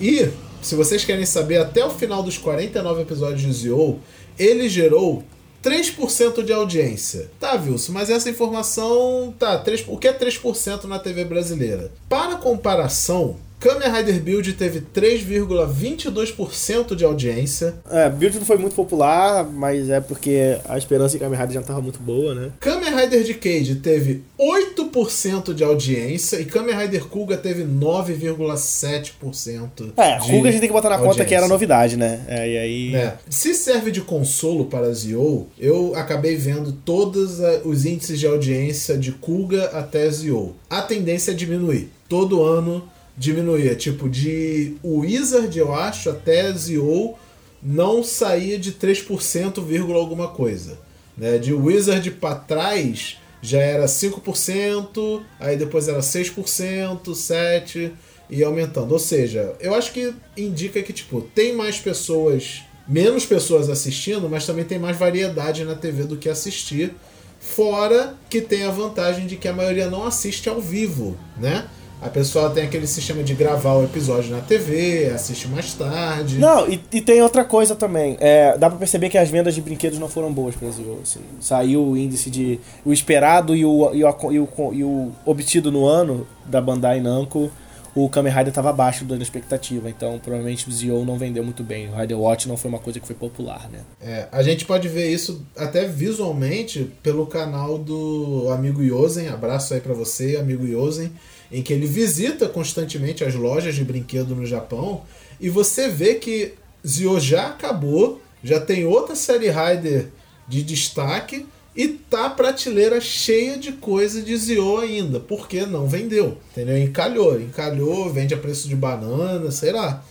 [0.00, 0.28] E,
[0.60, 4.00] se vocês querem saber, até o final dos 49 episódios de Zio,
[4.38, 5.22] ele gerou
[5.62, 7.30] 3% de audiência.
[7.38, 9.32] Tá, Wilson, mas essa informação.
[9.38, 11.92] Tá, 3, o que é 3% na TV brasileira?
[12.08, 17.76] Para comparação, Kamen Rider Build teve 3,22% de audiência.
[17.88, 21.60] É, Build não foi muito popular, mas é porque a esperança em Kamen Rider já
[21.60, 22.50] não tava muito boa, né?
[22.58, 29.92] Kamen Rider Decade teve 8% de audiência e Kamen Rider Kuga teve 9,7%.
[29.96, 31.48] É, de Kuga a gente tem que botar na conta que era audiência.
[31.48, 32.24] novidade, né?
[32.26, 32.96] É, e aí.
[32.96, 33.14] É.
[33.30, 39.12] Se serve de consolo para Zio, eu acabei vendo todos os índices de audiência de
[39.12, 40.56] Kuga até Zio.
[40.68, 41.88] A tendência é diminuir.
[42.08, 43.74] Todo ano diminuía.
[43.74, 47.14] Tipo, de Wizard, eu acho, até Zio
[47.62, 50.78] não saía de 3%, vírgula alguma coisa.
[51.16, 51.38] Né?
[51.38, 57.90] De Wizard para trás já era 5%, aí depois era 6%, 7%
[58.30, 58.92] e aumentando.
[58.92, 64.46] Ou seja, eu acho que indica que tipo tem mais pessoas, menos pessoas assistindo, mas
[64.46, 66.94] também tem mais variedade na TV do que assistir.
[67.40, 71.68] Fora que tem a vantagem de que a maioria não assiste ao vivo, né?
[72.02, 76.36] A pessoa tem aquele sistema de gravar o episódio na TV, assiste mais tarde.
[76.36, 78.16] Não, e, e tem outra coisa também.
[78.18, 80.98] É, dá pra perceber que as vendas de brinquedos não foram boas pro Brasil.
[81.00, 81.20] Assim.
[81.40, 82.58] Saiu o índice de.
[82.84, 87.00] O esperado e o, e, o, e, o, e o obtido no ano da Bandai
[87.00, 87.48] Namco.
[87.94, 91.90] O Kamen Rider tava abaixo da expectativa, então provavelmente o Zio não vendeu muito bem.
[91.90, 93.80] O Rider Watch não foi uma coisa que foi popular, né?
[94.00, 99.28] É, a gente pode ver isso até visualmente pelo canal do amigo Yosen.
[99.28, 101.12] Abraço aí pra você, amigo Yosen,
[101.52, 105.02] em que ele visita constantemente as lojas de brinquedo no Japão
[105.38, 106.54] e você vê que
[106.86, 110.08] Zio já acabou, já tem outra série Rider
[110.48, 116.38] de destaque e tá a prateleira cheia de coisa de Zio ainda, porque não vendeu,
[116.50, 116.76] entendeu?
[116.78, 120.04] Encalhou, encalhou, vende a preço de banana, sei lá.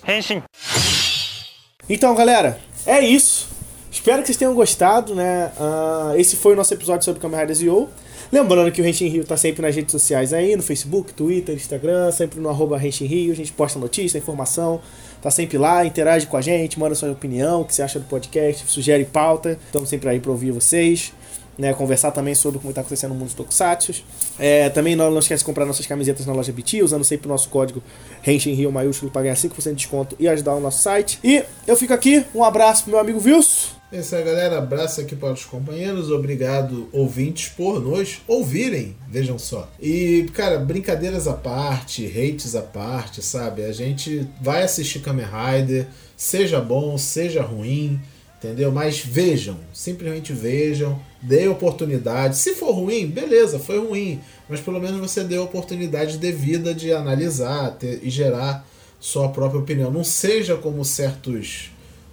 [1.90, 3.48] Então, galera, é isso.
[3.92, 5.52] Espero que vocês tenham gostado, né?
[5.60, 7.90] Ah, esse foi o nosso episódio sobre Kamen Rider Zio.
[8.32, 12.10] Lembrando que o Henshin Rio tá sempre nas redes sociais aí, no Facebook, Twitter, Instagram,
[12.14, 13.34] sempre no arroba Henshin Rio.
[13.34, 14.80] A gente posta notícia, informação,
[15.22, 18.06] tá sempre lá, interage com a gente, manda sua opinião, o que você acha do
[18.06, 19.60] podcast, sugere pauta.
[19.66, 21.12] Estamos sempre aí para ouvir vocês.
[21.58, 23.94] Né, conversar também sobre como está acontecendo no mundo dos Tokusatsu.
[24.40, 27.30] É, também não, não esquece de comprar nossas camisetas na loja BT, usando sempre o
[27.30, 27.84] nosso código
[28.26, 31.20] Henshin Rio maiúsculo para ganhar 5% de desconto e ajudar o nosso site.
[31.24, 33.81] E eu fico aqui, um abraço pro meu amigo Wilson.
[33.92, 34.58] É isso aí, galera.
[34.58, 36.10] Abraço aqui para os companheiros.
[36.10, 38.96] Obrigado, ouvintes, por nos ouvirem.
[39.10, 39.70] Vejam só.
[39.82, 43.64] E, cara, brincadeiras à parte, hates à parte, sabe?
[43.64, 48.00] A gente vai assistir Kamen Rider, seja bom, seja ruim,
[48.38, 48.72] entendeu?
[48.72, 52.38] Mas vejam, simplesmente vejam, dê oportunidade.
[52.38, 54.22] Se for ruim, beleza, foi ruim.
[54.48, 58.66] Mas pelo menos você dê a oportunidade devida de analisar ter- e gerar
[59.02, 59.92] sua própria opinião.
[59.92, 61.72] Não seja como certos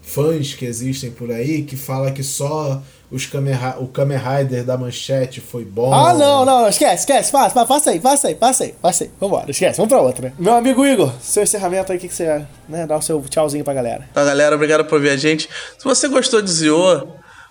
[0.09, 4.77] fãs que existem por aí que fala que só os Kamen, o Kamen Rider da
[4.77, 5.93] manchete foi bom.
[5.95, 9.05] Ah, não, não, não, esquece, esquece, passa, passa, passa aí, passa aí, passa aí, passa
[9.05, 9.11] aí.
[9.21, 10.33] Vambora, esquece, vamos pra outra.
[10.39, 13.65] Meu amigo Igor, seu encerramento aí, o que, que você, né, dá o seu tchauzinho
[13.65, 14.07] pra galera.
[14.11, 15.49] Então, galera, obrigado por ver a gente.
[15.79, 17.09] Se você gostou de Zio,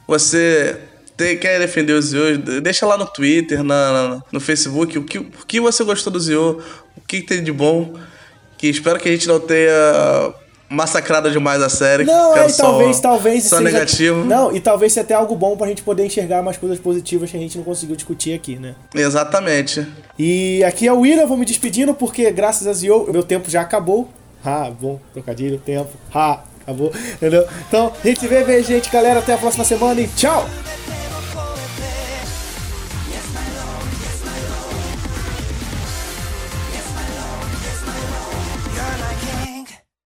[0.08, 0.80] você
[1.16, 5.18] tem, quer defender o Zio, deixa lá no Twitter, na, na- no Facebook, o que,
[5.18, 6.62] o que você gostou do Zio,
[6.96, 7.94] o que tem de bom.
[8.60, 9.72] Que espero que a gente não tenha
[10.70, 12.04] massacrado demais a série.
[12.04, 14.26] Não, é, e só- talvez, talvez Só seja- negativo.
[14.26, 17.38] Não, e talvez seja até algo bom pra gente poder enxergar mais coisas positivas que
[17.38, 18.76] a gente não conseguiu discutir aqui, né?
[18.94, 19.86] Exatamente.
[20.20, 23.62] E aqui é o William, vou me despedindo porque graças a Zio, meu tempo já
[23.62, 24.10] acabou.
[24.46, 25.90] Ah, bom, trocadilho, tempo.
[26.14, 26.92] Ah, acabou.
[27.14, 27.46] Entendeu?
[27.68, 29.20] Então, a gente se vê, vê, gente, galera.
[29.20, 30.48] Até a próxima semana e tchau!